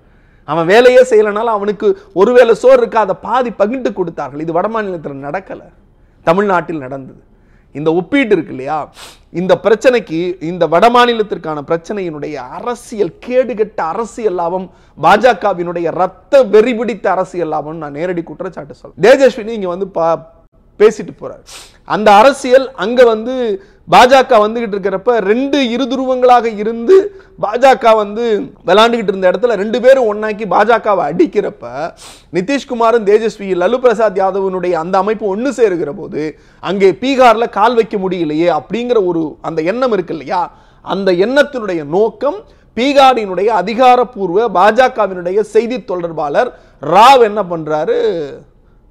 அவன் 0.52 0.68
வேலையே 0.72 1.02
செய்யலைனாலும் 1.10 1.56
அவனுக்கு 1.58 1.86
ஒருவேளை 2.20 2.52
சோறு 2.62 2.80
இருக்காத 2.82 3.14
பாதி 3.26 3.50
பகிர்ந்து 3.62 3.90
கொடுத்தார்கள். 3.98 4.44
இது 4.44 4.52
வட 4.58 4.68
மாநிலத்தில் 4.74 5.24
நடக்கல. 5.28 5.60
தமிழ்நாட்டில் 6.28 6.84
நடந்தது. 6.84 7.20
இந்த 7.78 7.90
ஒப்பீடு 8.00 8.34
இருக்கு 8.36 8.54
இல்லையா? 8.56 8.78
இந்த 9.40 9.54
பிரச்சனைக்கு 9.64 10.20
இந்த 10.50 10.64
வட 10.74 10.86
மாநிலத்திற்கான 10.96 11.62
பிரச்சனையினுடைய 11.70 12.34
அரசியல் 12.58 13.12
கேடுகட்ட 13.26 13.80
அரசியல் 13.94 14.38
லாபம் 14.40 14.66
பாஜகவினுடைய 15.02 15.88
ரத்த 16.02 16.42
வெறி 16.54 16.74
பிடித்த 16.74 17.06
அரசியல் 17.16 17.52
லாபம் 17.54 17.82
நான் 17.84 17.96
நேரடி 17.98 18.22
குற்றச்சாட்டு 18.30 18.76
சொல்றேன். 18.80 19.02
தேஜஸ்வினி 19.06 19.54
இங்க 19.58 19.68
வந்து 19.74 19.88
பா 19.98 20.06
பேசிட்டு 20.80 21.12
போறாரு. 21.20 21.44
அந்த 21.96 22.08
அரசியல் 22.22 22.66
அங்க 22.84 23.04
வந்து 23.12 23.34
பாஜக 23.88 24.38
வந்துகிட்டு 24.42 24.74
இருக்கிறப்ப 24.76 25.12
ரெண்டு 25.28 25.58
இருதுருவங்களாக 25.74 26.46
இருந்து 26.62 26.96
பாஜக 27.38 27.94
வந்து 27.96 28.24
விளாண்டுகிட்டு 28.66 29.12
இருந்த 29.12 29.30
இடத்துல 29.30 29.54
ரெண்டு 29.54 29.80
பேரும் 29.80 30.08
ஒன்னாக்கி 30.08 30.44
பாஜகவை 30.46 31.04
அடிக்கிறப்ப 31.04 31.70
நிதிஷ்குமாரும் 32.32 33.06
தேஜஸ்வி 33.06 33.48
லல்லு 33.54 33.78
பிரசாத் 33.78 34.20
யாதவனுடைய 34.20 34.72
அந்த 34.72 34.98
அமைப்பு 34.98 35.26
ஒன்று 35.26 35.52
சேருகிற 35.58 35.92
போது 35.92 36.22
அங்கே 36.62 36.90
பீகாரில் 36.92 37.48
கால் 37.50 37.74
வைக்க 37.74 37.98
முடியலையே 37.98 38.48
அப்படிங்கிற 38.58 39.00
ஒரு 39.06 39.22
அந்த 39.40 39.62
எண்ணம் 39.62 39.92
இருக்கு 39.92 40.14
இல்லையா? 40.14 40.42
அந்த 40.84 41.12
எண்ணத்தினுடைய 41.24 41.80
நோக்கம் 41.88 42.38
பீகாரினுடைய 42.76 43.48
அதிகாரப்பூர்வ 43.62 44.48
பாஜகவினுடைய 44.58 45.40
செய்தி 45.54 45.84
தொடர்பாளர் 45.84 46.50
ராவ் 46.82 47.22
என்ன 47.22 47.40
பண்ணுறாரு 47.42 47.98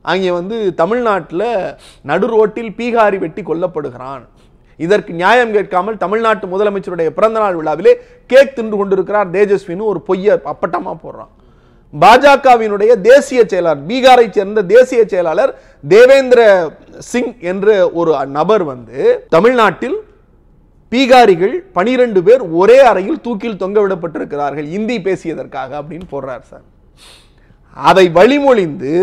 அங்கே 0.06 0.32
வந்து 0.32 0.58
தமிழ்நாட்டில் 0.76 1.48
நடு 2.02 2.28
ரோட்டில் 2.28 2.74
பீகாரி 2.78 3.18
வெட்டி 3.20 3.42
கொல்லப்படுகிறான். 3.42 4.24
இதற்கு 4.86 5.12
நியாயம் 5.22 5.56
கேட்காமல் 5.58 6.02
தமிழ்நாட்டு 6.04 6.46
முதலமைச்சருடைய 6.54 7.10
பிறந்தநாள் 7.18 7.58
விழாவிலே 7.60 7.94
கேக் 8.32 8.56
தின்று 8.56 8.78
கொண்டிருக்கிறார் 8.78 9.30
தேஜஸ்வின்னு 9.36 9.90
ஒரு 9.92 10.02
பொய்ய 10.10 10.38
அப்பட்டமா 10.54 10.94
போடுறான். 11.04 11.32
பாஜகவினுடைய 12.04 12.92
தேசிய 13.02 13.42
செயலாளர் 13.52 13.86
பீகாரை 13.90 14.26
சேர்ந்த 14.30 14.62
தேசிய 14.74 15.02
செயலாளர் 15.12 15.52
தேவேந்திர 15.94 16.42
சிங் 17.12 17.34
என்ற 17.52 17.68
ஒரு 18.00 18.12
நபர் 18.38 18.64
வந்து 18.64 19.00
தமிழ்நாட்டில் 19.36 19.98
பீகாரிகள் 20.92 21.56
பனிரெண்டு 21.78 22.20
பேர் 22.28 22.44
ஒரே 22.62 22.80
அறையில் 22.90 23.22
தூக்கில் 23.22 23.62
தொங்க 23.64 23.78
விடப்பட்டிருக்கிறார்கள். 23.84 24.68
இந்தி 24.78 24.98
பேசியதற்காக 25.08 25.72
அப்படின்னு 25.82 26.08
போடுறார் 26.12 26.46
சார். 26.52 26.66
அதை 27.90 28.06
வழிமொழிந்து 28.20 28.94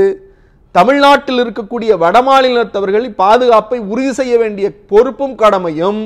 தமிழ்நாட்டில் 0.75 1.41
இருக்கக்கூடிய 1.41 1.93
வடமாநிலத்தவர்கள் 1.99 3.15
பாதுகாப்பை 3.15 3.79
உறுதி 3.83 4.13
செய்ய 4.13 4.39
வேண்டிய 4.39 4.67
பொறுப்பும் 4.87 5.35
கடமையும் 5.35 6.01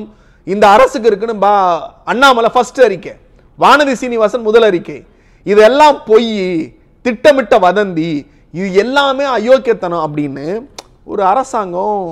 இந்த 0.47 0.69
அரசுக்கு 0.69 1.09
இருக்குன்னு 1.09 1.37
பா 1.37 1.53
அண்ணாமலை 2.05 2.51
ஃபர்ஸ்ட் 2.53 2.81
அறிக்கை. 2.81 3.13
வானதி 3.59 3.93
சீனிவாசன் 3.93 4.41
முதல் 4.41 4.63
அறிக்கை. 4.63 4.99
இதெல்லாம் 5.47 6.01
பொய் 6.07 6.29
திட்டமிட்ட 7.05 7.59
வதந்தி 7.59 8.11
இது 8.55 8.75
எல்லாமே 8.75 9.25
அயோக்கியத்தனம் 9.37 10.05
அப்படின்னு 10.07 10.47
ஒரு 11.05 11.23
அரசாங்கம் 11.25 12.03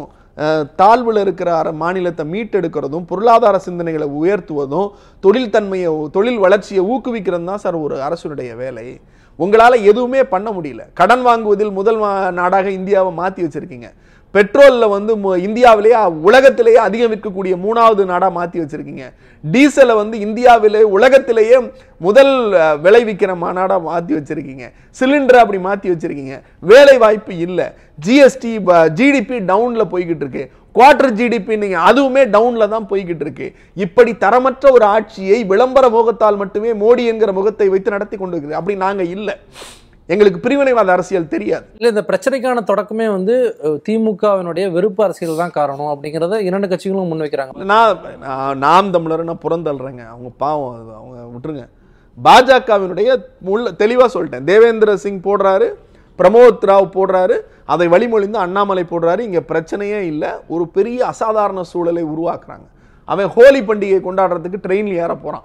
தாழ்வில் 0.78 1.20
இருக்கிற 1.20 1.62
அர- 1.62 1.72
மாநிலத்தை 1.72 2.26
மீட்டெடுக்கிறதும் 2.32 3.06
பொருளாதார 3.06 3.60
சிந்தனைகளை 3.66 4.08
உயர்த்துவதும் 4.16 4.88
தொழில் 5.20 5.50
தன்மையை 5.50 5.90
தொழில் 6.12 6.38
வளர்ச்சியை 6.38 6.84
ஊக்குவிக்கிறது 6.84 7.44
தான் 7.44 7.58
சார் 7.58 7.74
ஒரு 7.76 7.96
அரசுடைய 7.98 8.56
வேலை. 8.56 8.86
உங்களால் 9.36 9.82
எதுவுமே 9.82 10.24
பண்ண 10.24 10.50
முடியல. 10.50 10.80
கடன் 10.94 11.22
வாங்குவதில் 11.22 11.70
முதல் 11.70 11.98
மா- 11.98 12.30
நாடாக 12.30 12.70
இந்தியாவை 12.70 13.12
மாற்றி 13.12 13.42
வச்சுருக்கீங்க. 13.42 13.90
பெட்ரோலில் 14.30 14.88
வந்து 14.88 15.16
மு- 15.16 15.38
இந்தியாவிலேயே 15.38 16.04
உலகத்திலேயே 16.04 16.76
அதிகம் 16.76 17.14
விற்கக்கூடிய 17.14 17.48
மூணாவது 17.48 18.04
நாடாக 18.04 18.32
மாற்றி 18.32 18.60
வச்சுருக்கீங்க. 18.60 19.02
டீசலை 19.52 19.94
வந்து 19.94 20.18
இந்தியாவிலே 20.18 20.82
உலகத்திலேயே 20.82 21.70
முதல் 21.96 22.52
விளைவிக்கிற 22.82 23.34
மாநாடாக 23.34 23.80
மாற்றி 23.80 24.14
வச்சுருக்கீங்க. 24.14 24.72
சிலிண்டரை 25.00 25.36
அப்படி 25.36 25.58
மாற்றி 25.60 25.90
வச்சுருக்கீங்க. 25.90 26.40
வேலை 26.60 26.98
வாய்ப்பு 26.98 27.36
இல்லை 27.36 27.64
ஜிஎஸ்டி 28.06 28.60
ஜிடிபி 28.70 29.40
டவுனில் 29.40 29.86
போய்கிட்டு 29.92 30.16
இருக்கு. 30.16 30.50
குவார்டர் 30.76 31.16
ஜிடிபி 31.18 31.56
நீங்க 31.62 31.78
அதுவுமே 31.88 32.22
டவுன்ல 32.36 32.68
தான் 32.74 32.88
போய்கிட்டு 32.90 33.24
இருக்கு. 33.26 33.46
இப்படி 33.86 34.12
தரமற்ற 34.24 34.72
ஒரு 34.76 34.86
ஆட்சியை 34.96 35.40
விளம்பர 35.52 35.88
முகத்தால் 35.96 36.40
மட்டுமே 36.42 36.72
மோடி 36.84 37.04
என்கிற 37.12 37.32
முகத்தை 37.38 37.68
வைத்து 37.74 37.94
நடத்தி 37.96 38.16
கொண்டு 38.16 38.36
இருக்குது 38.36 38.58
அப்படி 38.60 38.76
நாங்க 38.84 39.04
இல்ல. 39.16 39.30
எங்களுக்கு 40.14 40.40
பிரிவினைவாத 40.42 40.90
அரசியல் 40.94 41.32
தெரியாது. 41.32 41.64
இல்ல 41.78 41.88
இந்த 41.92 42.02
பிரச்சனைக்கான 42.08 42.60
தொடக்கமே 42.68 43.06
வந்து 43.14 43.34
திமுகவினுடைய 43.86 44.66
வெறுப்பு 44.74 45.00
அரசியல் 45.06 45.40
தான் 45.40 45.56
காரணம் 45.56 45.90
அப்படிங்கறத 45.92 46.38
இரண்டு 46.48 46.68
கட்சிகளும் 46.72 47.10
முன்வைக்கிறாங்க. 47.12 47.64
நான் 47.72 47.96
நான் 48.26 48.60
நாம் 48.66 48.92
தமிழர் 48.96 49.28
நான் 49.30 49.44
புறந்தள்ளுறேங்க. 49.46 50.04
அவங்க 50.12 50.30
பாவம் 50.44 50.76
அவங்க 51.00 51.16
விட்டுருங்க. 51.32 51.66
பாஜகவினுடைய 52.18 53.08
முள்ள 53.46 53.72
தெளிவாக 53.80 54.08
சொல்லிட்டேன். 54.12 54.46
தேவேந்திர 54.50 54.94
சிங் 55.02 55.18
போடுறாரு. 55.26 55.66
பிரமோத் 56.18 56.64
ராவ் 56.66 56.90
போடுறாரு 56.94 57.36
அதை 57.64 57.88
வழிமொழிந்து 57.88 58.38
அண்ணாமலை 58.38 58.84
போடுறாரு. 58.90 59.18
இங்கே 59.18 59.42
பிரச்சனையே 59.48 60.00
இல்லை. 60.12 60.30
ஒரு 60.48 60.68
பெரிய 60.68 61.06
அசாதாரண 61.06 61.62
சூழலை 61.62 62.04
உருவாக்குறாங்க. 62.04 62.66
அவன் 63.04 63.28
ஹோலி 63.28 63.60
பண்டிகை 63.60 63.98
கொண்டாடுறதுக்கு 64.00 64.58
ட்ரெயினில் 64.66 65.00
ஏற 65.04 65.14
போகிறான் 65.14 65.44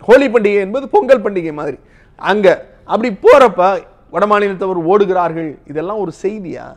ஹோலி 0.00 0.28
பண்டிகை 0.28 0.58
என்பது 0.58 0.88
பொங்கல் 0.88 1.22
பண்டிகை 1.22 1.52
மாதிரி. 1.52 1.78
அங்கே 2.16 2.54
அப்படி 2.84 3.16
போகிறப்ப 3.22 3.84
வட 4.10 4.26
மாநிலத்தவர் 4.26 4.80
ஓடுகிறார்கள். 4.90 5.58
இதெல்லாம் 5.66 5.98
ஒரு 5.98 6.12
செய்தியா? 6.22 6.76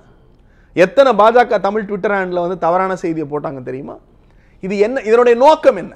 எத்தனை 0.74 1.12
பாஜக 1.12 1.60
தமிழ் 1.60 1.84
ட்விட்டர் 1.84 2.12
ஹேண்டில் 2.12 2.42
வந்து 2.42 2.58
தவறான 2.58 2.96
செய்தியை 2.96 3.28
போட்டாங்க 3.30 3.64
தெரியுமா? 3.64 3.96
இது 4.62 4.78
என்ன 4.78 5.02
இதனுடைய 5.02 5.38
நோக்கம் 5.40 5.76
என்ன? 5.76 5.94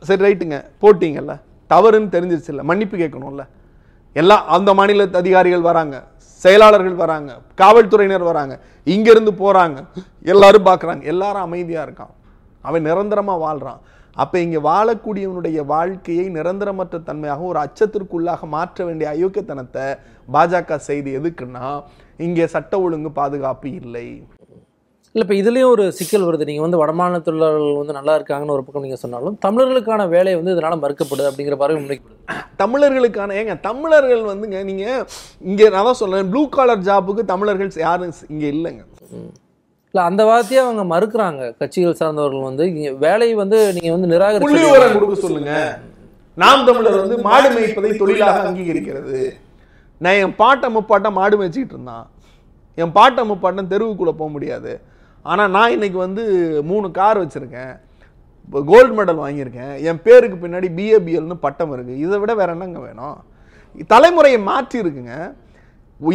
சரி 0.00 0.22
ரைட்டுங்க. 0.24 0.64
போட்டிங்கல்ல. 0.82 1.40
தவறுன்னு 1.70 2.12
தெரிஞ்சிருச்சுல்ல. 2.16 2.62
மன்னிப்பு 2.62 2.96
கேட்கணும்ல. 2.96 3.46
எல்லாம் 4.16 4.46
அந்த 4.48 4.74
மாநில 4.74 5.06
அதிகாரிகள் 5.22 5.68
வராங்க 5.70 5.96
செயலாளர்கள் 6.44 6.94
வராங்க 6.94 7.30
காவல்துறையினர் 7.54 8.30
வராங்க 8.30 8.54
இங்கேருந்து 8.86 9.32
போகிறாங்க 9.42 9.78
எல்லாரும் 10.24 10.66
பார்க்குறாங்க 10.68 11.02
எல்லாரும் 11.02 11.42
அமைதியாக 11.42 11.86
இருக்கான். 11.86 12.12
அவன் 12.64 12.82
நிரந்தரமாக 12.82 13.38
வாழ்கிறான் 13.38 13.80
அப்போ 14.16 14.36
இங்கே 14.38 14.58
வாழக்கூடியவனுடைய 14.58 15.58
வாழ்க்கையை 15.66 16.24
நிரந்தரமற்ற 16.28 16.98
தன்மையாக 17.08 17.42
ஒரு 17.42 17.58
அச்சத்திற்குள்ளாக 17.58 18.46
மாற்ற 18.46 18.84
வேண்டிய 18.84 19.08
அயோக்கியத்தனத்தை 19.10 19.84
பாஜக 20.28 20.78
செய்து 20.88 21.10
எதுக்குன்னா 21.20 21.66
இங்கே 22.18 22.46
சட்ட 22.46 22.80
ஒழுங்கு 22.80 23.10
பாதுகாப்பு 23.12 23.68
இல்லை. 23.80 24.08
இல்ல 25.14 25.22
இப்ப 25.24 25.34
இதுலயும் 25.38 25.70
ஒரு 25.74 25.84
சிக்கல் 25.98 26.24
வருது. 26.26 26.44
நீங்க 26.48 26.62
வந்து 26.64 26.78
வடமாநில 26.80 27.18
தொழிலாளர்கள் 27.26 27.78
வந்து 27.80 27.94
நல்லா 27.96 28.12
இருக்காங்கன்னு 28.18 28.54
ஒரு 28.56 28.62
பக்கம் 28.64 28.84
நீங்க 28.86 28.98
சொன்னாலும் 29.02 29.36
தமிழர்களுக்கான 29.44 30.02
வேலை 30.12 30.32
வந்து 30.38 30.52
இதனால 30.54 30.76
மறுக்கப்படுது 30.82 31.28
அப்படிங்கிற 31.30 31.56
பார்வை 31.62 31.76
முன்வைக்கப்படுது. 31.78 32.20
தமிழர்களுக்கான 32.60 33.34
ஏங்க 33.40 33.54
தமிழர்கள் 33.68 34.22
வந்துங்க 34.30 34.58
நீங்க 34.68 34.84
இங்க 35.50 35.62
நான் 35.74 35.88
தான் 35.88 35.98
சொல்றேன் 36.02 36.28
ப்ளூ 36.32 36.42
காலர் 36.56 36.84
ஜாப்புக்கு 36.88 37.22
தமிழர்கள் 37.32 37.70
யாரும் 37.86 38.12
இங்க 38.34 38.44
இல்லைங்க. 38.54 38.82
இல்ல 39.94 40.02
அந்த 40.10 40.22
வார்த்தையை 40.28 40.60
அவங்க 40.64 40.82
மறுக்கிறாங்க. 40.92 41.42
கட்சிகள் 41.62 41.98
சார்ந்தவர்கள் 42.00 42.48
வந்து 42.48 42.66
இங்க 42.72 42.92
வேலையை 43.06 43.34
வந்து 43.42 43.58
நீங்க 43.78 43.92
வந்து 43.96 44.10
விவரம் 44.12 44.94
கொடுக்க 44.98 45.16
சொல்லுங்க. 45.24 45.54
நாம் 46.42 46.66
தமிழர் 46.68 47.02
வந்து 47.04 47.18
மாடு 47.26 47.48
மேய்ப்பதை 47.56 47.90
தொழிலாக 48.02 48.44
அங்கீகரிக்கிறது. 48.50 49.22
நான் 50.04 50.20
என் 50.24 50.36
பாட்டை 50.42 50.68
முப்பாட்டம் 50.76 51.18
மாடு 51.20 51.34
மேய்ச்சிக்கிட்டு 51.40 51.76
இருந்தான். 51.76 52.06
என் 52.82 52.94
பாட்டை 53.00 53.24
முப்பாட்டம் 53.30 53.72
தெருவுக்குள்ள 53.74 54.14
போக 54.22 54.30
முடியாது. 54.36 54.72
ஆனால் 55.30 55.52
நான் 55.56 55.74
இன்னைக்கு 55.76 55.98
வந்து 56.06 56.22
மூணு 56.70 56.86
கார் 56.98 57.22
வச்சுருக்கேன். 57.22 57.72
இப்போ 58.46 58.60
கோல்டு 58.70 58.92
மெடல் 58.98 59.22
வாங்கியிருக்கேன். 59.24 59.74
என் 59.88 60.02
பேருக்கு 60.06 60.36
பின்னாடி 60.44 60.68
பிஏபிஎல்னு 60.78 61.36
பட்டம் 61.44 61.74
இருக்குது 61.76 62.02
இதை 62.04 62.18
விட 62.22 62.32
வேற 62.40 62.50
என்னங்க 62.56 62.80
வேணும்? 62.86 63.18
தலைமுறையை 63.92 64.38
மாற்றி 64.50 64.76
இருக்குங்க. 64.82 65.16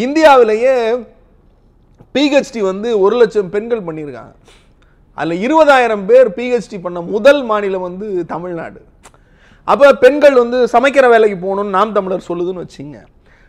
இந்தியாவிலேயே 0.08 0.74
பிஹெச்டி 2.16 2.62
வந்து 2.72 2.90
ஒரு 3.06 3.16
லட்சம் 3.22 3.54
பெண்கள் 3.56 3.88
பண்ணியிருக்காங்க. 3.88 4.34
அதில் 5.20 5.44
இருபதாயிரம் 5.46 6.06
பேர் 6.10 6.30
பிஹெச்டி 6.38 6.78
பண்ண 6.86 7.00
முதல் 7.16 7.42
மாநிலம் 7.50 7.88
வந்து 7.90 8.08
தமிழ்நாடு. 8.34 8.80
அப்போ 9.72 9.88
பெண்கள் 10.04 10.36
வந்து 10.44 10.58
சமைக்கிற 10.74 11.06
வேலைக்கு 11.14 11.38
போகணும்னு 11.44 11.76
நாம் 11.78 11.96
தமிழர் 11.98 12.28
சொல்லுதுன்னு 12.30 12.64
வச்சுங்க. 12.64 12.98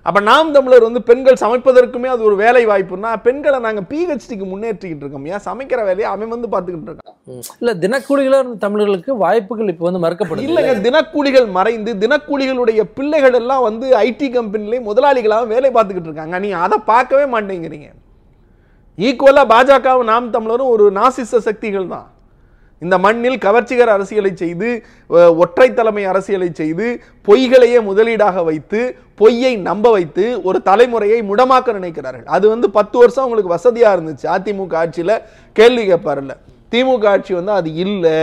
அப்போ 0.09 0.21
நாம் 0.29 0.53
தமிழர் 0.55 0.85
வந்து 0.87 1.01
பெண்கள் 1.09 1.39
சமைப்பதற்குமே 1.43 2.09
அது 2.13 2.23
ஒரு 2.29 2.37
வேலை 2.43 2.63
வாய்ப்புன்னா 2.71 3.11
பெண்களை 3.27 3.59
நாங்கள் 3.65 3.87
பிஹெச்டிக்கு 3.93 4.47
முன்னேற்றிக்கிட்டு 4.51 5.05
இருக்கோம். 5.05 5.27
ஏன்? 5.33 5.43
சமைக்கிற 5.47 5.81
வேலையை 5.89 6.09
அவன் 6.13 6.33
வந்து 6.35 6.49
பார்த்துக்கிட்டு 6.53 6.91
இருக்கான். 6.91 7.17
இல்ல 7.61 7.73
தினக்கூலிகளா 7.85 8.39
இருந்த 8.43 8.59
தமிழர்களுக்கு 8.67 9.17
வாய்ப்புகள் 9.25 9.73
இப்ப 9.73 9.85
வந்து 9.89 10.03
மறுக்கப்படுது. 10.05 10.47
இல்லைங்க 10.49 10.75
தினக்கூலிகள் 10.87 11.49
மறைந்து 11.59 11.95
தினக்கூலிகளுடைய 12.05 12.83
பிள்ளைகள் 12.99 13.39
எல்லாம் 13.43 13.63
வந்து 13.69 13.89
ஐடி 14.07 14.29
கம்பெனிலே 14.37 14.81
முதலாளிகளாக 14.89 15.47
வேலை 15.55 15.71
பார்த்துக்கிட்டு 15.71 16.11
இருக்காங்க. 16.11 16.39
நீங்க 16.39 16.59
அதை 16.67 16.79
பார்க்கவே 16.93 17.25
மாட்டேங்கிறீங்க. 17.35 17.89
ஈக்குவலா 18.99 19.45
பாஜகவும் 19.55 20.11
நாம் 20.13 20.35
தமிழரும் 20.37 20.73
ஒரு 20.75 20.85
நாசிச 21.01 21.41
சக்திகள் 21.49 21.93
தான். 21.95 22.07
இந்த 22.85 22.97
மண்ணில் 23.05 23.39
கவர்ச்சிகர 23.45 23.91
அரசியலை 23.97 24.33
செய்து 24.43 24.69
ஒற்றை 25.43 25.69
தலைமை 25.75 26.05
அரசியலை 26.13 26.49
செய்து 26.61 26.87
பொய்களையே 27.29 27.79
முதலீடாக 27.89 28.45
வைத்து 28.49 28.81
பொய்யை 29.21 29.53
நம்ப 29.69 29.91
வைத்து 29.97 30.25
ஒரு 30.49 30.59
தலைமுறையை 30.71 31.19
முடமாக்க 31.31 31.77
நினைக்கிறார்கள். 31.79 32.27
அது 32.37 32.47
வந்து 32.55 32.71
பத்து 32.79 32.97
வருஷம் 33.03 33.25
அவங்களுக்கு 33.25 33.55
வசதியாக 33.57 33.97
இருந்துச்சு. 33.97 34.27
அதிமுக 34.37 34.77
ஆட்சியில் 34.83 35.15
கேள்வி 35.53 35.85
கேட்பார்ல 35.91 36.35
திமுக 36.73 37.07
ஆட்சி 37.15 37.33
வந்து 37.39 37.53
அது 37.61 37.71
இல்லை. 37.85 38.19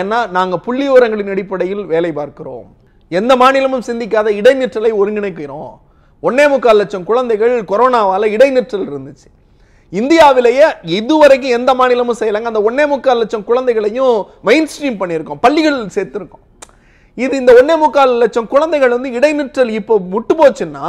ஏன்னா 0.00 0.18
நாங்கள் 0.36 0.62
புள்ளிவரங்களின் 0.66 1.32
அடிப்படையில் 1.34 1.84
வேலை 1.92 2.12
பார்க்கிறோம். 2.20 2.68
எந்த 3.18 3.32
மாநிலமும் 3.42 3.86
சிந்திக்காத 3.86 4.28
இடைநிற்றலை 4.40 4.90
ஒருங்கிணைக்கிறோம். 5.00 5.72
ஒன்னே 6.26 6.44
முக்கால் 6.52 6.80
லட்சம் 6.80 7.06
குழந்தைகள் 7.10 7.54
கொரோனாவால் 7.70 8.32
இடைநிற்றல் 8.36 8.88
இருந்துச்சு. 8.90 9.28
இந்தியாவிலேயே 9.98 10.66
இதுவரைக்கும் 10.98 11.56
எந்த 11.58 11.70
மாநிலமும் 11.80 12.18
செய்யலைங்க. 12.20 12.50
அந்த 12.52 12.62
ஒன்னே 12.68 12.84
முக்கால் 12.92 13.20
லட்சம் 13.22 13.46
குழந்தைகளையும் 13.50 14.16
மெயின் 14.48 14.68
ஸ்ட்ரீம் 14.72 14.98
பண்ணியிருக்கோம். 15.00 15.40
பள்ளிகள் 15.44 15.78
சேர்த்துருக்கோம். 15.96 16.44
இது 17.24 17.34
இந்த 17.42 17.52
ஒன்னே 17.60 17.76
முக்கால் 17.84 18.12
லட்சம் 18.22 18.50
குழந்தைகள் 18.52 18.94
வந்து 18.96 19.10
இடைநிற்றல் 19.18 19.72
இப்போ 19.78 19.94
முட்டு 20.12 20.34
போச்சுன்னா 20.40 20.86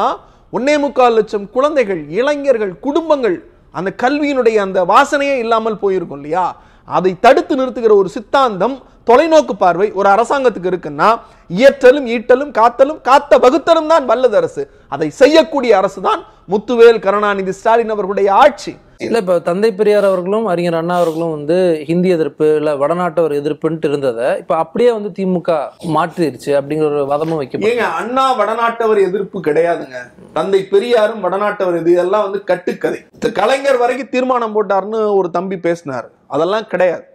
ஒன்னே 0.57 0.75
முக்கால் 0.83 1.17
லட்சம் 1.19 1.47
குழந்தைகள் 1.55 2.01
இளைஞர்கள் 2.19 2.73
குடும்பங்கள் 2.85 3.37
அந்த 3.79 3.89
கல்வியினுடைய 4.03 4.57
அந்த 4.65 4.79
வாசனையே 4.91 5.35
இல்லாமல் 5.43 5.81
போயிருக்கும் 5.83 6.19
இல்லையா? 6.19 6.45
அதை 6.87 7.11
தடுத்து 7.25 7.53
நிறுத்துகிற 7.59 7.93
ஒரு 8.01 8.09
சித்தாந்தம் 8.15 8.75
தொலைநோக்கு 9.09 9.53
பார்வை 9.61 9.87
ஒரு 9.99 10.07
அரசாங்கத்துக்கு 10.13 10.71
இருக்குன்னா 10.71 11.09
இயற்றலும் 11.49 12.07
ஈட்டலும் 12.15 12.51
காத்தலும் 12.59 12.99
காத்த 13.07 13.39
வகுத்தலும் 13.45 13.91
தான் 13.93 14.05
வல்லது 14.11 14.37
அரசு. 14.41 14.63
அதை 14.93 15.07
செய்யக்கூடிய 15.21 15.71
அரசு 15.79 15.99
தான் 16.07 16.21
முத்துவேல் 16.53 17.03
கருணாநிதி 17.05 17.53
ஸ்டாலின் 17.59 17.93
அவர்களுடைய 17.95 18.29
ஆட்சி. 18.43 18.73
இல்ல 19.05 19.17
இப்ப 19.17 19.35
தந்தை 19.39 19.69
பெரியார் 19.71 20.07
அவர்களும் 20.09 20.45
அறிஞர் 20.45 20.77
அண்ணா 20.79 20.95
அவர்களும் 20.95 21.33
வந்து 21.35 21.57
ஹிந்தி 21.89 22.09
எதிர்ப்பு 22.09 22.47
இல்ல 22.55 22.71
வடநாட்டவர் 22.75 23.33
எதிர்ப்புன்ட்டு 23.39 23.89
இருந்ததை 23.89 24.27
இப்ப 24.37 24.55
அப்படியே 24.57 24.89
வந்து 24.91 25.09
திமுக 25.17 25.51
மாற்றிருச்சு 25.95 26.51
அப்படிங்கிற 26.59 26.87
ஒரு 26.91 27.05
வதமும் 27.11 27.39
வைக்க 27.41 27.69
ஏங்க 27.71 27.87
அண்ணா 27.99 28.25
வடநாட்டவர் 28.39 28.99
எதிர்ப்பு 29.07 29.39
கிடையாதுங்க. 29.39 29.99
தந்தை 30.33 30.61
பெரியாரும் 30.63 31.23
வடநாட்டவர் 31.25 31.79
இது 31.81 31.91
இதெல்லாம் 31.91 32.25
வந்து 32.27 32.41
கட்டுக்கதை. 32.43 32.99
இந்த 33.13 33.31
கலைஞர் 33.31 33.81
வரைக்கும் 33.83 34.13
தீர்மானம் 34.15 34.55
போட்டாருன்னு 34.57 34.99
ஒரு 35.19 35.31
தம்பி 35.31 35.59
பேசினார். 35.67 36.09
அதெல்லாம் 36.27 36.67
கிடையாது. 36.67 37.05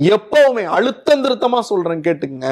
எப்பவுமே 0.00 0.64
அழுத்தம் 0.76 1.24
திருத்தமா 1.24 1.60
சொல்றேன் 1.72 2.04
கேட்டுங்க 2.06 2.46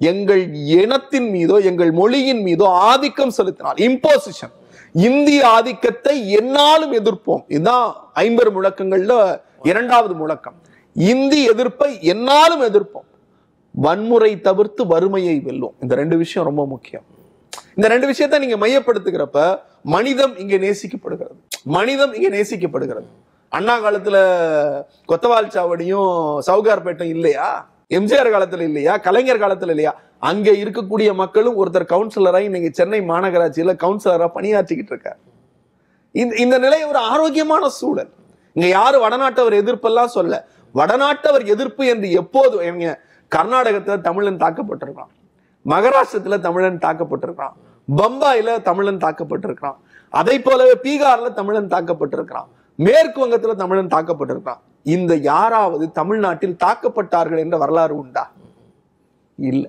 எங்கள் 0.00 0.42
இனத்தின் 0.54 1.30
மீதோ 1.30 1.56
எங்கள் 1.70 1.90
மொழியின் 1.92 2.42
மீதோ 2.42 2.66
ஆதிக்கம் 2.90 3.34
செலுத்தினால் 3.38 3.80
இம்போசிஷன் 3.88 4.54
இந்திய 4.96 5.48
ஆதிக்கத்தை 5.48 6.30
என்னாலும் 6.30 6.92
எதிர்ப்போம். 6.92 7.44
இதுதான் 7.48 7.94
ஐம்பது 8.12 8.62
முழக்கங்கள்ல 8.62 9.40
இரண்டாவது 9.62 10.14
முழக்கம். 10.14 10.54
இந்தி 10.94 11.44
எதிர்ப்பை 11.44 12.02
என்னாலும் 12.02 12.62
எதிர்ப்போம். 12.62 13.06
வன்முறை 13.70 14.40
தவிர்த்து 14.40 14.86
வறுமையை 14.86 15.40
வெல்லும். 15.40 15.74
இந்த 15.80 15.94
ரெண்டு 15.94 16.16
விஷயம் 16.16 16.48
ரொம்ப 16.48 16.66
முக்கியம். 16.66 17.02
இந்த 17.74 17.88
ரெண்டு 17.88 18.06
விஷயத்தை 18.06 18.46
நீங்க 18.46 18.66
மையப்படுத்துகிறப்ப 18.66 19.60
மனிதம் 19.82 20.38
இங்க 20.38 20.56
நேசிக்கப்படுகிறது. 20.56 21.42
மனிதம் 21.64 22.14
இங்க 22.14 22.36
நேசிக்கப்படுகிறது. 22.36 23.06
அண்ணா 23.48 23.84
காலத்துல 23.84 24.16
கொத்தவால் 25.08 25.54
சாவடியும் 25.54 26.38
சவுகார்பேட்டும் 26.46 27.08
இல்லையா? 27.08 27.72
எம்ஜிஆர் 27.88 28.32
காலத்துல 28.32 28.60
இல்லையா? 28.60 28.96
கலைஞர் 28.96 29.40
காலத்துல 29.40 29.68
இல்லையா? 29.68 30.00
அங்க 30.18 30.50
இருக்கக்கூடிய 30.50 31.14
மக்களும் 31.14 31.66
ஒருத்தர் 31.66 31.92
கவுன்சிலராக 31.94 32.38
இன்னைக்கு 32.38 32.70
சென்னை 32.72 33.00
மாநகராட்சியில 33.00 33.74
கவுன்சிலரா 33.84 34.28
பணியாற்றிக்கிட்டு 34.34 34.92
இருக்கார். 34.94 35.18
இந்த 36.12 36.36
இந்த 36.36 36.58
நிலை 36.58 36.84
ஒரு 36.84 36.98
ஆரோக்கியமான 36.98 37.68
சூழல். 37.68 38.10
இங்க 38.52 38.68
யாரு 38.68 39.08
வடநாட்டவர் 39.08 39.58
எதிர்ப்பெல்லாம் 39.62 40.04
சொல்ல 40.04 40.46
வடநாட்டவர் 40.74 41.44
எதிர்ப்பு 41.44 41.86
என்று 41.86 42.10
எப்போது 42.10 42.66
இவங்க 42.66 43.00
கர்நாடகத்துல 43.36 44.00
தமிழன் 44.00 44.36
தாக்கப்பட்டிருக்கான். 44.36 45.12
மகாராஷ்டிரத்துல 45.66 46.40
தமிழன் 46.40 46.78
தாக்கப்பட்டிருக்கான். 46.78 47.52
பம்பாயில 47.96 48.62
தமிழன் 48.62 48.96
தாக்கப்பட்டிருக்கிறான் 48.96 49.76
அதை 50.10 50.40
போலவே 50.40 50.72
பீகார்ல 50.82 51.32
தமிழன் 51.32 51.68
தாக்கப்பட்டிருக்கிறான் 51.68 52.46
மேற்கு 52.76 53.20
வங்கத்தில் 53.20 53.56
தமிழன் 53.56 53.86
தாக்கப்பட்டிருக்கான். 53.86 54.58
இந்த 54.82 55.14
யாராவது 55.14 55.92
தமிழ்நாட்டில் 55.92 56.56
தாக்கப்பட்டார்கள் 56.64 57.38
என்ற 57.38 57.56
வரலாறு 57.56 57.96
உண்டா? 57.96 58.32
இல்ல. 59.36 59.68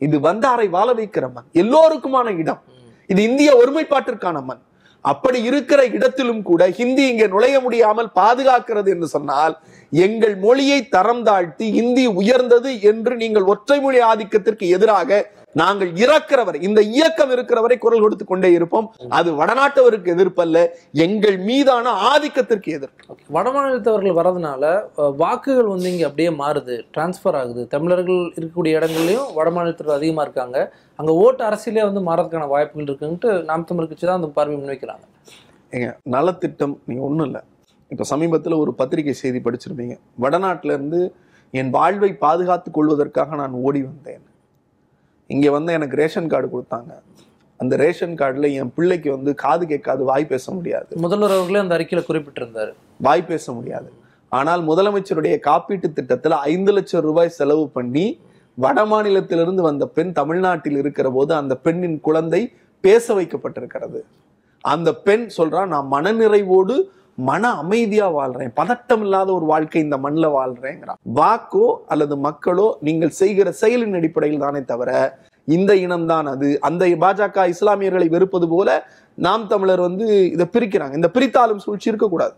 இது 0.00 0.16
வந்தாரை 0.20 0.68
வாழ 0.70 0.88
வைக்கிற 0.92 1.32
மண். 1.32 1.48
எல்லோருக்குமான 1.52 2.28
இடம். 2.38 2.62
இது 3.10 3.20
இந்திய 3.22 3.50
ஒருமைப்பாட்டிற்கான 3.56 4.44
மண். 4.44 4.62
அப்படி 5.04 5.38
இருக்கிற 5.42 5.80
இடத்திலும் 5.86 6.42
கூட 6.42 6.62
ஹிந்தி 6.68 7.04
இங்கே 7.08 7.26
நுழைய 7.26 7.56
முடியாமல் 7.60 8.08
பாதுகாக்கிறது 8.14 8.88
என்று 8.90 9.08
சொன்னால் 9.08 9.54
எங்கள் 9.92 10.34
மொழியை 10.36 10.78
தரம் 10.88 11.22
தாழ்த்தி 11.22 11.66
இந்தி 11.80 12.06
உயர்ந்தது 12.20 12.80
என்று 12.80 13.16
நீங்கள் 13.16 13.42
ஒற்றை 13.42 13.78
மொழி 13.80 14.00
ஆதிக்கத்திற்கு 14.00 14.68
எதிராக 14.68 15.20
நாங்கள் 15.60 15.90
இறக்கிற 16.02 16.40
வரை 16.46 16.58
இந்த 16.68 16.80
இயக்கம் 16.96 17.32
இருக்கிற 17.34 17.58
வரை 17.64 17.76
குரல் 17.84 18.02
கொடுத்து 18.04 18.24
கொண்டே 18.30 18.50
இருப்போம். 18.56 18.86
அது 19.18 19.28
வடநாட்டவருக்கு 19.40 20.14
எதிர்ப்பல்ல 20.14 20.58
எங்கள் 21.06 21.38
மீதான 21.48 21.94
ஆதிக்கத்திற்கு 22.10 22.70
எதிர்ப்பு. 22.78 23.16
வடமாநிலத்தவர்கள் 23.36 24.18
வரதுனால 24.20 24.64
வாக்குகள் 25.22 25.72
வந்து 25.74 25.90
இங்கே 25.92 26.06
அப்படியே 26.10 26.30
மாறுது 26.42 26.76
டிரான்ஸ்ஃபர் 26.96 27.38
ஆகுது. 27.40 27.64
தமிழர்கள் 27.74 28.20
இருக்கக்கூடிய 28.36 28.78
இடங்கள்லையும் 28.80 29.30
வடமாநிலத்தில் 29.38 29.96
அதிகமாக 29.98 30.26
இருக்காங்க. 30.28 30.58
அங்கே 31.00 31.14
ஓட்டு 31.24 31.42
அரசியலே 31.48 31.84
வந்து 31.88 32.02
மாறதுக்கான 32.10 32.48
வாய்ப்புகள் 32.54 32.88
இருக்குன்ட்டு 32.90 33.30
நாம் 33.50 33.68
தமிழ் 33.72 33.90
கட்சி 33.90 34.06
தான் 34.06 34.20
அந்த 34.20 34.30
பார்வை 34.38 34.56
முன்வைக்கிறாங்க. 34.60 35.04
ஏங்க 35.76 35.90
நலத்திட்டம் 36.16 36.76
நீங்க 36.88 37.02
ஒண்ணும் 37.10 37.26
இல்ல. 37.30 37.38
இப்ப 37.92 38.04
சமீபத்துல 38.12 38.56
ஒரு 38.62 38.72
பத்திரிகை 38.78 39.14
செய்தி 39.24 39.40
படிச்சிருப்பீங்க. 39.46 39.94
வடநாட்டுல 40.24 40.74
இருந்து 40.76 41.00
என் 41.60 41.74
வாழ்வை 41.76 42.10
பாதுகாத்துக் 42.24 42.76
கொள்வதற்காக 42.76 43.36
நான் 43.40 43.60
ஓடி 43.66 43.80
வந்தேன். 43.90 44.24
இங்க 45.26 45.50
வந்து 45.50 45.72
எனக்கு 45.72 45.96
ரேஷன் 45.96 46.28
கார்டு 46.28 46.48
கொடுத்தாங்க. 46.52 46.92
அந்த 47.56 47.76
ரேஷன் 47.76 48.14
கார்டுல 48.14 48.52
என் 48.52 48.72
பிள்ளைக்கு 48.74 49.10
வந்து 49.10 49.34
காது 49.34 49.66
கேட்காது 49.66 50.04
வாய் 50.04 50.26
பேச 50.26 50.52
முடியாது. 50.52 50.88
முதல்வர் 50.96 51.30
அவர்களே 51.30 51.58
அந்த 51.58 51.74
அறிக்கையில் 51.74 52.06
குறிப்பிட்டிருந்தார். 52.06 52.74
வாய் 53.00 53.24
பேச 53.24 53.52
முடியாது. 53.52 53.92
ஆனால் 54.28 54.62
முதலமைச்சருடைய 54.66 55.34
காப்பீட்டு 55.48 55.88
திட்டத்துல 55.96 56.28
ஐந்து 56.28 56.72
லட்சம் 56.72 57.00
ரூபாய் 57.00 57.28
செலவு 57.28 57.68
பண்ணி 57.68 58.20
வட 58.54 58.84
மாநிலத்திலிருந்து 58.84 59.62
வந்த 59.68 59.86
பெண் 59.86 60.12
தமிழ்நாட்டில் 60.12 60.76
இருக்கிற 60.76 61.10
போது 61.10 61.34
அந்த 61.34 61.56
பெண்ணின் 61.56 62.00
குழந்தை 62.00 62.52
பேச 62.80 63.14
வைக்கப்பட்டிருக்கிறது. 63.14 64.00
அந்த 64.60 64.94
பெண் 64.94 65.28
சொல்றா 65.36 65.66
நான் 65.66 65.88
மனநிறைவோடு 65.92 66.82
மன 67.16 67.50
அமைதியா 67.52 68.06
வாழ்றேன். 68.14 68.50
பதட்டம் 68.56 69.00
இல்லாத 69.00 69.32
ஒரு 69.32 69.44
வாழ்க்கை 69.44 69.82
இந்த 69.82 69.96
மண்ணில் 69.96 70.28
வாழ்கிறேங்கிறான் 70.28 70.98
வாக்கோ 71.14 71.76
அல்லது 71.86 72.16
மக்களோ 72.16 72.78
நீங்கள் 72.80 73.10
செய்கிற 73.10 73.54
செயலின் 73.60 73.94
அடிப்படையில் 73.94 74.38
தானே 74.38 74.60
தவிர 74.64 75.18
இந்த 75.44 75.74
இனம்தான் 75.74 76.28
அது. 76.34 76.60
அந்த 76.60 76.86
பாஜக 76.86 77.52
இஸ்லாமியர்களை 77.52 78.08
வெறுப்பது 78.08 78.48
போல 78.48 78.88
நாம் 79.14 79.46
தமிழர் 79.46 79.80
வந்து 79.80 80.30
இதை 80.30 80.46
பிரிக்கிறாங்க. 80.52 80.94
இந்த 80.94 81.10
பிரித்தாலும் 81.14 81.56
சூழ்ச்சி 81.56 81.88
இருக்கக்கூடாது. 81.88 82.34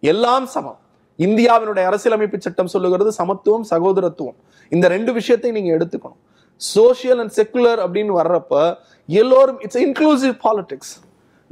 எல்லாம் 0.00 0.46
சமம். 0.46 0.78
இந்தியாவினுடைய 1.18 1.84
அரசியலமைப்பு 1.84 2.40
சட்டம் 2.40 2.66
சொல்லுகிறது 2.66 3.12
சமத்துவம் 3.12 3.64
சகோதரத்துவம். 3.70 4.38
இந்த 4.68 4.88
ரெண்டு 4.88 5.12
விஷயத்தை 5.12 5.50
நீங்க 5.50 5.76
எடுத்துக்கணும். 5.76 6.20
சோஷியல் 6.56 7.18
அண்ட் 7.18 7.34
செக்குலர் 7.36 7.80
அப்படின்னு 7.84 8.12
வர்றப்ப 8.20 8.74
எல்லோரும் 9.06 9.60
இட்ஸ் 9.60 9.78
இன்க்ளூசிவ் 9.78 10.34
பாலிடிக்ஸ் 10.44 10.92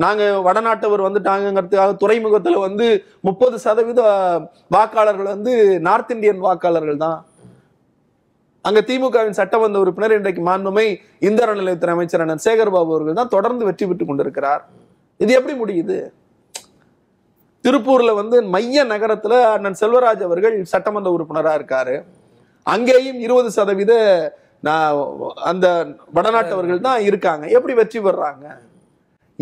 நாங்க 0.02 0.22
வடநாட்டவர் 0.46 1.06
வந்துட்டாங்கிறதுக்காக 1.06 1.94
துறைமுகத்துல 2.02 2.60
வந்து 2.66 2.86
முப்பது 3.28 3.56
சதவீத 3.64 4.02
வாக்காளர்கள் 4.74 5.32
வந்து 5.34 5.52
நார்த் 5.86 6.12
இந்தியன் 6.14 6.44
வாக்காளர்கள் 6.46 7.02
தான். 7.06 7.18
அங்க 8.68 8.80
திமுகவின் 8.88 9.38
சட்டமன்ற 9.40 9.78
உறுப்பினர் 9.82 10.14
இன்றைக்கு 10.18 10.42
மாண்புமை 10.48 10.86
இந்திய 11.26 11.44
அறநிலையத்துறை 11.46 11.92
அமைச்சர் 11.96 12.22
அண்ணன் 12.24 12.44
சேகர்பாபு 12.46 12.92
அவர்கள் 12.94 13.18
தான் 13.20 13.34
தொடர்ந்து 13.34 13.66
வெற்றி 13.68 13.84
பெற்றுக் 13.90 14.10
கொண்டிருக்கிறார். 14.10 14.62
இது 15.24 15.30
எப்படி 15.38 15.54
முடியுது? 15.62 15.98
திருப்பூர்ல 17.64 18.10
வந்து 18.20 18.36
மைய 18.54 18.84
நகரத்துல 18.92 19.34
அண்ணன் 19.54 19.78
செல்வராஜ் 19.82 20.26
அவர்கள் 20.28 20.56
சட்டமன்ற 20.72 21.10
உறுப்பினராக 21.16 21.58
இருக்காரு. 21.60 21.96
அங்கேயும் 22.66 23.20
இருபது 23.26 23.50
சதவீத 23.58 23.92
நான் 24.68 24.98
அந்த 25.50 25.66
வடநாட்டவர்கள் 26.16 26.86
தான் 26.88 27.00
இருக்காங்க. 27.08 27.44
எப்படி 27.56 27.74
வெற்றி 27.80 28.00
பெறாங்க? 28.06 28.46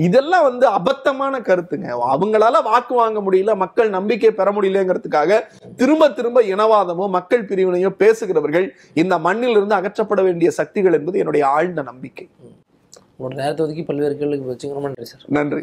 இதெல்லாம் 0.07 0.45
வந்து 0.49 0.67
அபத்தமான 0.79 1.35
கருத்துங்க. 1.49 1.89
அவங்களால 2.13 2.63
வாக்கு 2.69 2.95
வாங்க 2.95 3.19
முடியல 3.27 3.55
மக்கள் 3.63 3.91
நம்பிக்கை 3.97 4.31
பெற 4.41 4.49
முடியலங்கிறதுக்காக 4.57 5.41
திரும்ப 5.81 6.11
திரும்ப 6.19 6.43
இனவாதமோ 6.53 7.07
மக்கள் 7.17 7.49
பிரிவினையோ 7.51 7.91
பேசுகிறவர்கள் 8.03 8.67
இந்த 9.03 9.15
மண்ணில் 9.27 9.57
இருந்து 9.59 9.79
அகற்றப்பட 9.79 10.23
வேண்டிய 10.29 10.51
சக்திகள் 10.61 10.97
என்பது 10.99 11.23
என்னுடைய 11.23 11.45
ஆழ்ந்த 11.57 11.83
நம்பிக்கை. 11.91 12.27
உங்களோட 13.19 13.37
நேரத்தை 13.43 13.63
ஒதுக்கி 13.65 13.83
பல்வேறு 13.83 14.15
கேள்விக்கு 14.19 14.51
வச்சுங்க 14.51 14.77
ரொம்ப 14.79 14.89
நன்றி. 14.91 15.09
சார் 15.13 15.25
நன்றி 15.39 15.63